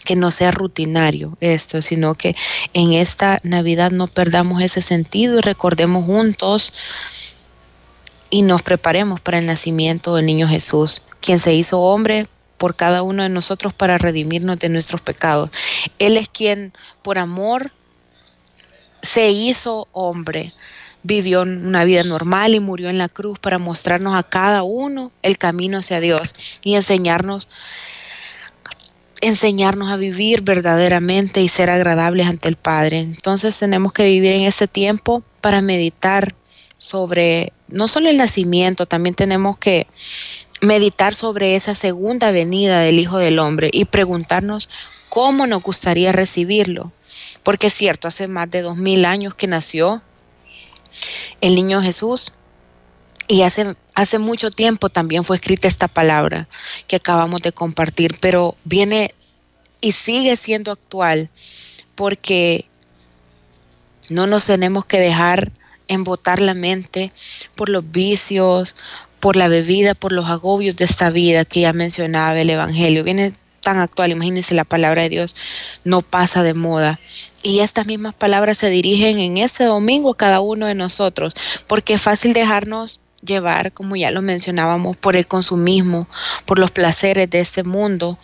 que 0.09 0.17
no 0.17 0.31
sea 0.31 0.51
rutinario 0.53 1.37
esto, 1.43 1.83
sino 1.83 2.15
que 2.15 2.35
en 2.73 2.95
esta 2.95 3.41
Navidad 3.43 3.91
no 3.91 4.07
perdamos 4.07 4.63
ese 4.63 4.81
sentido 4.81 5.37
y 5.37 5.43
recordemos 5.43 6.07
juntos 6.07 6.73
y 8.31 8.41
nos 8.41 8.63
preparemos 8.63 9.21
para 9.21 9.39
el 9.39 9.45
nacimiento 9.45 10.17
del 10.17 10.25
niño 10.25 10.49
Jesús, 10.49 11.03
quien 11.21 11.39
se 11.39 11.53
hizo 11.53 11.81
hombre 11.81 12.27
por 12.57 12.75
cada 12.75 13.03
uno 13.03 13.23
de 13.23 13.29
nosotros 13.29 13.75
para 13.75 13.99
redimirnos 13.99 14.59
de 14.59 14.71
nuestros 14.71 15.03
pecados. 15.03 15.51
Él 15.99 16.17
es 16.17 16.31
quien 16.31 16.73
por 17.03 17.19
amor 17.19 17.71
se 19.03 19.29
hizo 19.29 19.89
hombre, 19.93 20.55
vivió 21.03 21.43
una 21.43 21.85
vida 21.85 22.03
normal 22.03 22.55
y 22.55 22.61
murió 22.61 22.89
en 22.89 22.97
la 22.97 23.11
cruz 23.11 23.39
para 23.39 23.59
mostrarnos 23.59 24.15
a 24.15 24.23
cada 24.23 24.63
uno 24.63 25.13
el 25.21 25.37
camino 25.37 25.77
hacia 25.77 26.01
Dios 26.01 26.35
y 26.63 26.77
enseñarnos 26.77 27.51
enseñarnos 29.21 29.91
a 29.91 29.97
vivir 29.97 30.43
verdaderamente 30.43 31.41
y 31.43 31.49
ser 31.49 31.71
agradables 31.71 32.27
ante 32.27 32.49
el 32.49 32.57
Padre. 32.57 33.01
Entonces 33.01 33.59
tenemos 33.59 33.93
que 33.93 34.05
vivir 34.05 34.33
en 34.33 34.43
este 34.43 34.69
tiempo 34.69 35.23
para 35.41 35.63
meditar 35.63 36.35
sobre 36.77 37.53
no 37.69 37.89
solo 37.89 38.09
el 38.09 38.17
nacimiento, 38.17 38.87
también 38.87 39.15
tenemos 39.15 39.59
que 39.59 39.87
meditar 40.61 41.15
sobre 41.15 41.57
esa 41.57 41.75
segunda 41.75 42.31
venida 42.31 42.81
del 42.81 42.99
Hijo 42.99 43.19
del 43.19 43.39
Hombre 43.39 43.71
y 43.73 43.85
preguntarnos 43.85 44.69
cómo 45.09 45.47
nos 45.47 45.63
gustaría 45.63 46.13
recibirlo. 46.13 46.93
Porque 47.43 47.69
es 47.69 47.75
cierto, 47.75 48.09
hace 48.09 48.29
más 48.29 48.51
de 48.51 48.63
dos 48.63 48.77
mil 48.77 49.05
años 49.05 49.35
que 49.35 49.47
nació 49.47 50.03
el 51.41 51.55
niño 51.55 51.83
Jesús 51.83 52.33
y 53.29 53.43
hace, 53.43 53.77
hace 53.95 54.19
mucho 54.19 54.51
tiempo 54.51 54.89
también 54.89 55.23
fue 55.23 55.37
escrita 55.37 55.69
esta 55.69 55.87
palabra 55.87 56.49
que 56.87 56.97
acabamos 56.97 57.43
de 57.43 57.53
compartir, 57.53 58.17
pero 58.21 58.57
viene 58.65 59.15
y 59.81 59.93
sigue 59.93 60.35
siendo 60.37 60.73
actual 60.73 61.31
porque 61.95 62.67
no 64.09 64.27
nos 64.27 64.47
tenemos 64.47 64.87
que 64.87 64.99
dejar 64.99 65.53
embotar 65.89 66.41
la 66.41 66.55
mente 66.55 67.13
por 67.55 67.69
los 67.69 67.91
vicios, 67.91 68.75
por 69.21 69.37
la 69.37 69.49
bebida, 69.49 69.95
por 69.95 70.13
los 70.13 70.29
agobios 70.31 70.77
de 70.77 70.87
esta 70.87 71.11
vida 71.11 71.45
que 71.45 71.61
ya 71.61 71.73
mencionaba 71.73 72.39
el 72.41 72.51
Evangelio. 72.51 73.05
Viene 73.05 73.33
tan 73.61 73.79
actual, 73.79 74.13
imagínense 74.13 74.55
la 74.55 74.65
palabra 74.65 75.03
de 75.03 75.11
Dios 75.11 75.35
no 75.85 76.01
pasa 76.01 76.43
de 76.43 76.55
moda. 76.55 76.99
Y 77.43 77.61
estas 77.61 77.87
mismas 77.87 78.15
palabras 78.15 78.59
se 78.59 78.71
dirigen 78.71 79.19
en 79.19 79.37
este 79.37 79.65
domingo 79.65 80.13
a 80.13 80.17
cada 80.17 80.41
uno 80.41 80.67
de 80.67 80.75
nosotros, 80.75 81.35
porque 81.67 81.95
es 81.95 82.03
fácil 82.03 82.33
dejarnos 82.33 83.03
llevar, 83.23 83.73
como 83.73 83.97
ya 83.97 84.11
lo 84.11 84.23
mencionábamos, 84.23 84.97
por 84.97 85.17
el 85.17 85.27
consumismo, 85.27 86.09
por 86.47 86.59
los 86.59 86.71
placeres 86.71 87.29
de 87.31 87.41
este 87.41 87.65
mundo. 87.65 88.19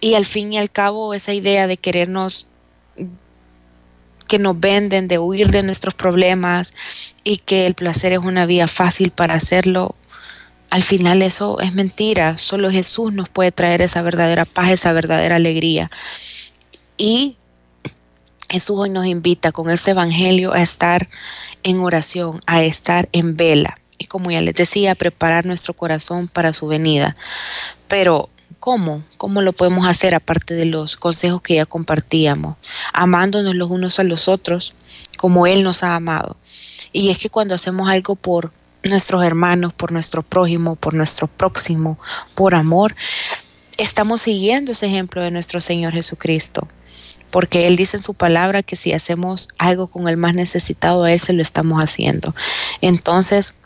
Y 0.00 0.14
al 0.14 0.24
fin 0.24 0.52
y 0.52 0.58
al 0.58 0.70
cabo 0.70 1.14
esa 1.14 1.32
idea 1.32 1.66
de 1.66 1.76
querernos 1.76 2.48
que 4.28 4.38
nos 4.38 4.58
venden, 4.58 5.08
de 5.08 5.18
huir 5.18 5.50
de 5.50 5.62
nuestros 5.62 5.94
problemas 5.94 6.72
y 7.24 7.38
que 7.38 7.66
el 7.66 7.74
placer 7.74 8.12
es 8.12 8.18
una 8.18 8.46
vía 8.46 8.68
fácil 8.68 9.10
para 9.10 9.34
hacerlo, 9.34 9.94
al 10.70 10.82
final 10.82 11.22
eso 11.22 11.60
es 11.60 11.72
mentira. 11.74 12.36
Solo 12.36 12.70
Jesús 12.70 13.12
nos 13.12 13.28
puede 13.28 13.52
traer 13.52 13.80
esa 13.80 14.02
verdadera 14.02 14.44
paz, 14.44 14.70
esa 14.70 14.92
verdadera 14.92 15.36
alegría. 15.36 15.88
Y 16.96 17.36
Jesús 18.48 18.80
hoy 18.80 18.90
nos 18.90 19.06
invita 19.06 19.52
con 19.52 19.70
este 19.70 19.92
Evangelio 19.92 20.52
a 20.52 20.62
estar 20.62 21.06
en 21.62 21.78
oración, 21.78 22.40
a 22.46 22.64
estar 22.64 23.08
en 23.12 23.36
vela 23.36 23.76
y 23.98 24.06
como 24.06 24.30
ya 24.30 24.40
les 24.40 24.54
decía, 24.54 24.94
preparar 24.94 25.46
nuestro 25.46 25.74
corazón 25.74 26.28
para 26.28 26.52
su 26.52 26.66
venida. 26.66 27.16
Pero, 27.88 28.28
¿cómo? 28.58 29.02
¿Cómo 29.16 29.42
lo 29.42 29.52
podemos 29.52 29.86
hacer 29.86 30.14
aparte 30.14 30.54
de 30.54 30.64
los 30.64 30.96
consejos 30.96 31.42
que 31.42 31.54
ya 31.54 31.66
compartíamos? 31.66 32.56
Amándonos 32.92 33.54
los 33.54 33.70
unos 33.70 33.98
a 33.98 34.04
los 34.04 34.28
otros 34.28 34.74
como 35.16 35.46
Él 35.46 35.62
nos 35.62 35.82
ha 35.82 35.94
amado. 35.94 36.36
Y 36.92 37.10
es 37.10 37.18
que 37.18 37.30
cuando 37.30 37.54
hacemos 37.54 37.88
algo 37.88 38.16
por 38.16 38.52
nuestros 38.82 39.24
hermanos, 39.24 39.72
por 39.72 39.92
nuestro 39.92 40.22
prójimo, 40.22 40.76
por 40.76 40.94
nuestro 40.94 41.26
próximo, 41.26 41.98
por 42.34 42.54
amor, 42.54 42.94
estamos 43.78 44.22
siguiendo 44.22 44.72
ese 44.72 44.86
ejemplo 44.86 45.22
de 45.22 45.30
nuestro 45.30 45.60
Señor 45.60 45.92
Jesucristo 45.92 46.68
porque 47.34 47.66
Él 47.66 47.74
dice 47.74 47.96
en 47.96 48.02
su 48.02 48.14
palabra 48.14 48.62
que 48.62 48.76
si 48.76 48.92
hacemos 48.92 49.48
algo 49.58 49.88
con 49.88 50.08
el 50.08 50.16
más 50.16 50.34
necesitado 50.34 51.02
a 51.02 51.12
Él, 51.12 51.18
se 51.18 51.32
lo 51.32 51.42
estamos 51.42 51.82
haciendo. 51.82 52.32
Entonces, 52.80 53.56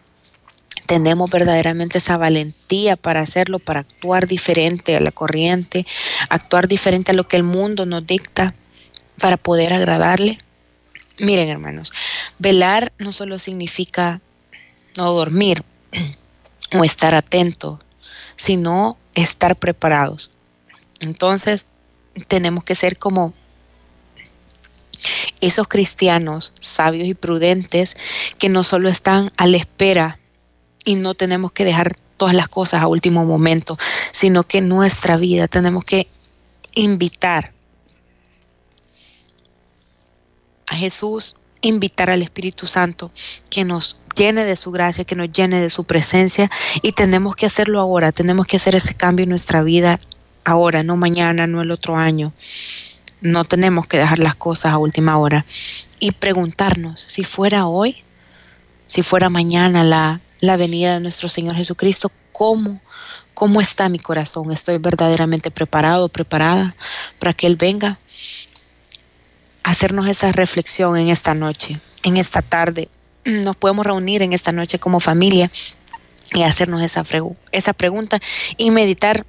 tenemos 0.88 1.28
verdaderamente 1.28 1.98
esa 1.98 2.16
valentía 2.16 2.96
para 2.96 3.20
hacerlo, 3.20 3.58
para 3.58 3.80
actuar 3.80 4.26
diferente 4.26 4.96
a 4.96 5.00
la 5.00 5.12
corriente, 5.12 5.86
actuar 6.30 6.66
diferente 6.66 7.10
a 7.10 7.14
lo 7.14 7.28
que 7.28 7.36
el 7.36 7.42
mundo 7.42 7.84
nos 7.84 8.06
dicta 8.06 8.54
para 9.20 9.36
poder 9.36 9.74
agradarle. 9.74 10.38
Miren 11.20 11.50
hermanos, 11.50 11.92
velar 12.38 12.90
no 12.98 13.12
solo 13.12 13.38
significa 13.38 14.22
no 14.96 15.12
dormir 15.12 15.62
o 16.74 16.84
estar 16.84 17.14
atento, 17.14 17.78
sino 18.36 18.96
estar 19.14 19.56
preparados. 19.56 20.30
Entonces, 21.00 21.66
tenemos 22.28 22.64
que 22.64 22.74
ser 22.74 22.96
como 22.96 23.34
esos 25.42 25.68
cristianos 25.68 26.54
sabios 26.60 27.08
y 27.08 27.14
prudentes 27.14 27.94
que 28.38 28.48
no 28.48 28.62
solo 28.62 28.88
están 28.88 29.30
a 29.36 29.46
la 29.46 29.58
espera 29.58 30.18
y 30.84 30.96
no 30.96 31.14
tenemos 31.14 31.52
que 31.52 31.64
dejar 31.64 31.96
todas 32.16 32.34
las 32.34 32.48
cosas 32.48 32.82
a 32.82 32.88
último 32.88 33.24
momento, 33.24 33.78
sino 34.12 34.42
que 34.42 34.60
nuestra 34.60 35.16
vida 35.16 35.48
tenemos 35.48 35.84
que 35.84 36.08
invitar 36.74 37.52
Jesús, 40.78 41.36
invitar 41.60 42.08
al 42.08 42.22
Espíritu 42.22 42.66
Santo 42.66 43.10
que 43.50 43.64
nos 43.64 44.00
llene 44.16 44.44
de 44.44 44.56
su 44.56 44.70
gracia, 44.70 45.04
que 45.04 45.14
nos 45.14 45.30
llene 45.30 45.60
de 45.60 45.70
su 45.70 45.84
presencia 45.84 46.50
y 46.82 46.92
tenemos 46.92 47.36
que 47.36 47.46
hacerlo 47.46 47.80
ahora, 47.80 48.12
tenemos 48.12 48.46
que 48.46 48.56
hacer 48.56 48.74
ese 48.74 48.94
cambio 48.94 49.24
en 49.24 49.30
nuestra 49.30 49.62
vida 49.62 49.98
ahora, 50.44 50.82
no 50.82 50.96
mañana, 50.96 51.46
no 51.46 51.60
el 51.60 51.70
otro 51.70 51.96
año. 51.96 52.32
No 53.20 53.44
tenemos 53.44 53.88
que 53.88 53.98
dejar 53.98 54.20
las 54.20 54.36
cosas 54.36 54.72
a 54.72 54.78
última 54.78 55.18
hora 55.18 55.44
y 55.98 56.12
preguntarnos 56.12 57.00
si 57.00 57.24
fuera 57.24 57.66
hoy, 57.66 58.04
si 58.86 59.02
fuera 59.02 59.28
mañana 59.28 59.82
la, 59.82 60.20
la 60.40 60.56
venida 60.56 60.94
de 60.94 61.00
nuestro 61.00 61.28
Señor 61.28 61.56
Jesucristo, 61.56 62.10
¿cómo, 62.32 62.80
¿cómo 63.34 63.60
está 63.60 63.88
mi 63.88 63.98
corazón? 63.98 64.52
¿Estoy 64.52 64.78
verdaderamente 64.78 65.50
preparado, 65.50 66.08
preparada 66.08 66.76
para 67.18 67.32
que 67.32 67.46
Él 67.46 67.56
venga? 67.56 67.98
Hacernos 69.64 70.08
esa 70.08 70.32
reflexión 70.32 70.96
en 70.96 71.08
esta 71.08 71.34
noche, 71.34 71.78
en 72.04 72.16
esta 72.16 72.42
tarde. 72.42 72.88
Nos 73.24 73.56
podemos 73.56 73.84
reunir 73.84 74.22
en 74.22 74.32
esta 74.32 74.52
noche 74.52 74.78
como 74.78 75.00
familia 75.00 75.50
y 76.32 76.42
hacernos 76.42 76.82
esa, 76.82 77.02
esa 77.52 77.72
pregunta 77.72 78.20
y 78.56 78.70
meditar 78.70 79.24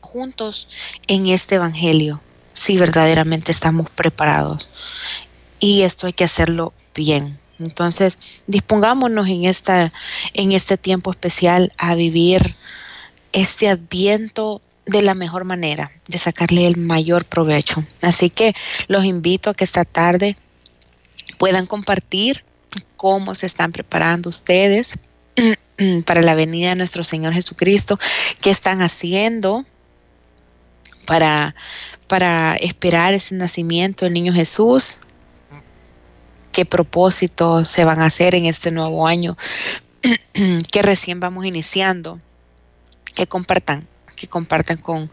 juntos 0.00 0.68
en 1.06 1.26
este 1.26 1.56
Evangelio, 1.56 2.20
si 2.52 2.76
verdaderamente 2.78 3.52
estamos 3.52 3.90
preparados. 3.90 4.68
Y 5.60 5.82
esto 5.82 6.06
hay 6.06 6.12
que 6.12 6.24
hacerlo 6.24 6.72
bien. 6.94 7.38
Entonces, 7.58 8.18
dispongámonos 8.46 9.28
en, 9.28 9.44
esta, 9.44 9.92
en 10.34 10.52
este 10.52 10.76
tiempo 10.76 11.10
especial 11.10 11.72
a 11.76 11.94
vivir 11.94 12.54
este 13.32 13.68
adviento 13.68 14.60
de 14.86 15.02
la 15.02 15.14
mejor 15.14 15.44
manera, 15.44 15.90
de 16.08 16.18
sacarle 16.18 16.66
el 16.66 16.76
mayor 16.76 17.24
provecho. 17.24 17.84
Así 18.02 18.30
que 18.30 18.54
los 18.86 19.04
invito 19.04 19.50
a 19.50 19.54
que 19.54 19.64
esta 19.64 19.84
tarde 19.84 20.36
puedan 21.38 21.66
compartir 21.66 22.44
cómo 22.96 23.34
se 23.34 23.46
están 23.46 23.72
preparando 23.72 24.28
ustedes 24.28 24.98
para 26.06 26.22
la 26.22 26.34
venida 26.34 26.70
de 26.70 26.76
nuestro 26.76 27.04
Señor 27.04 27.34
Jesucristo, 27.34 27.98
qué 28.40 28.50
están 28.50 28.82
haciendo 28.82 29.66
para, 31.06 31.54
para 32.08 32.56
esperar 32.56 33.14
ese 33.14 33.34
nacimiento 33.34 34.04
del 34.04 34.14
niño 34.14 34.32
Jesús, 34.32 34.98
qué 36.52 36.64
propósitos 36.64 37.68
se 37.68 37.84
van 37.84 38.00
a 38.00 38.06
hacer 38.06 38.34
en 38.34 38.46
este 38.46 38.70
nuevo 38.70 39.06
año 39.06 39.36
que 40.72 40.82
recién 40.82 41.20
vamos 41.20 41.44
iniciando, 41.44 42.20
que 43.14 43.26
compartan 43.26 43.86
que 44.18 44.26
compartan 44.26 44.78
con, 44.78 45.10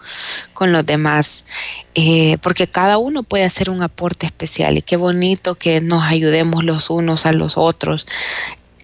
con 0.53 0.71
los 0.71 0.85
demás, 0.85 1.45
eh, 1.93 2.37
porque 2.41 2.67
cada 2.67 2.97
uno 2.97 3.23
puede 3.23 3.43
hacer 3.43 3.69
un 3.69 3.83
aporte 3.83 4.25
especial 4.25 4.77
y 4.77 4.81
qué 4.81 4.97
bonito 4.97 5.55
que 5.55 5.79
nos 5.79 6.03
ayudemos 6.03 6.63
los 6.63 6.89
unos 6.89 7.25
a 7.25 7.31
los 7.31 7.55
otros. 7.57 8.07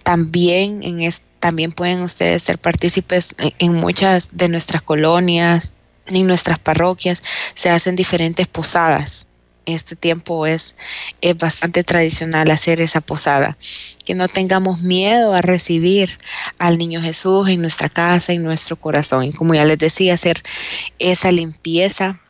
También, 0.04 0.82
en 0.82 1.12
también 1.40 1.72
pueden 1.72 2.02
ustedes 2.02 2.44
ser 2.44 2.58
partícipes 2.58 3.34
en 3.58 3.74
muchas 3.74 4.30
de 4.32 4.48
nuestras 4.48 4.82
colonias, 4.82 5.72
en 6.06 6.26
nuestras 6.26 6.60
parroquias, 6.60 7.20
se 7.54 7.68
hacen 7.68 7.96
diferentes 7.96 8.46
posadas 8.46 9.26
este 9.66 9.96
tiempo 9.96 10.46
es, 10.46 10.74
es, 11.20 11.36
bastante 11.36 11.84
tradicional 11.84 12.50
hacer 12.50 12.80
esa 12.80 13.00
posada. 13.00 13.56
Que 14.04 14.14
no 14.14 14.28
tengamos 14.28 14.82
miedo 14.82 15.34
a 15.34 15.42
recibir 15.42 16.18
al 16.58 16.78
niño 16.78 17.00
Jesús 17.00 17.48
en 17.48 17.60
nuestra 17.60 17.88
casa, 17.88 18.32
en 18.32 18.42
nuestro 18.42 18.76
corazón. 18.76 19.24
Y 19.24 19.32
como 19.32 19.54
ya 19.54 19.64
les 19.64 19.78
decía, 19.78 20.14
hacer 20.14 20.42
esa 20.98 21.30
limpieza 21.30 22.20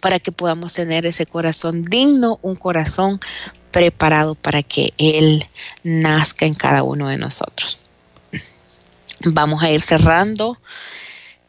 para 0.00 0.20
que 0.20 0.32
podamos 0.32 0.72
tener 0.72 1.06
ese 1.06 1.26
corazón 1.26 1.82
digno, 1.82 2.38
un 2.42 2.54
corazón 2.54 3.20
preparado 3.70 4.34
para 4.34 4.62
que 4.62 4.92
Él 4.98 5.44
nazca 5.82 6.46
en 6.46 6.54
cada 6.54 6.82
uno 6.82 7.08
de 7.08 7.16
nosotros. 7.16 7.78
Vamos 9.24 9.62
a 9.62 9.70
ir 9.70 9.80
cerrando 9.80 10.58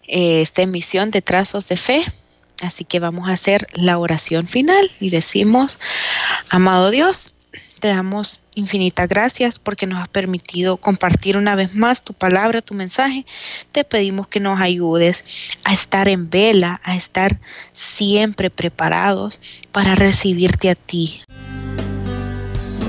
eh, 0.07 0.41
esta 0.41 0.61
emisión 0.61 1.11
de 1.11 1.21
Trazos 1.21 1.67
de 1.67 1.77
Fe 1.77 2.03
Así 2.63 2.85
que 2.85 2.99
vamos 2.99 3.29
a 3.29 3.33
hacer 3.33 3.67
la 3.73 3.97
oración 3.97 4.47
final 4.47 4.91
y 4.99 5.09
decimos, 5.09 5.79
amado 6.49 6.89
Dios, 6.89 7.35
te 7.79 7.89
damos 7.89 8.41
infinitas 8.55 9.07
gracias 9.07 9.59
porque 9.59 9.85
nos 9.85 9.99
has 9.99 10.07
permitido 10.07 10.77
compartir 10.77 11.37
una 11.37 11.55
vez 11.55 11.75
más 11.75 12.01
tu 12.01 12.13
palabra, 12.13 12.61
tu 12.61 12.73
mensaje. 12.73 13.25
Te 13.71 13.83
pedimos 13.83 14.27
que 14.27 14.39
nos 14.39 14.59
ayudes 14.59 15.57
a 15.65 15.73
estar 15.73 16.09
en 16.09 16.29
vela, 16.29 16.81
a 16.83 16.95
estar 16.95 17.39
siempre 17.73 18.49
preparados 18.49 19.39
para 19.71 19.95
recibirte 19.95 20.69
a 20.69 20.75
ti. 20.75 21.21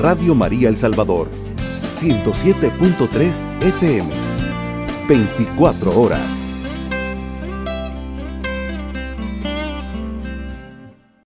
Radio 0.01 0.35
María 0.35 0.69
El 0.69 0.77
Salvador, 0.77 1.31
107.3 2.01 3.43
FM, 3.61 4.11
24 5.09 6.01
horas. 6.01 6.48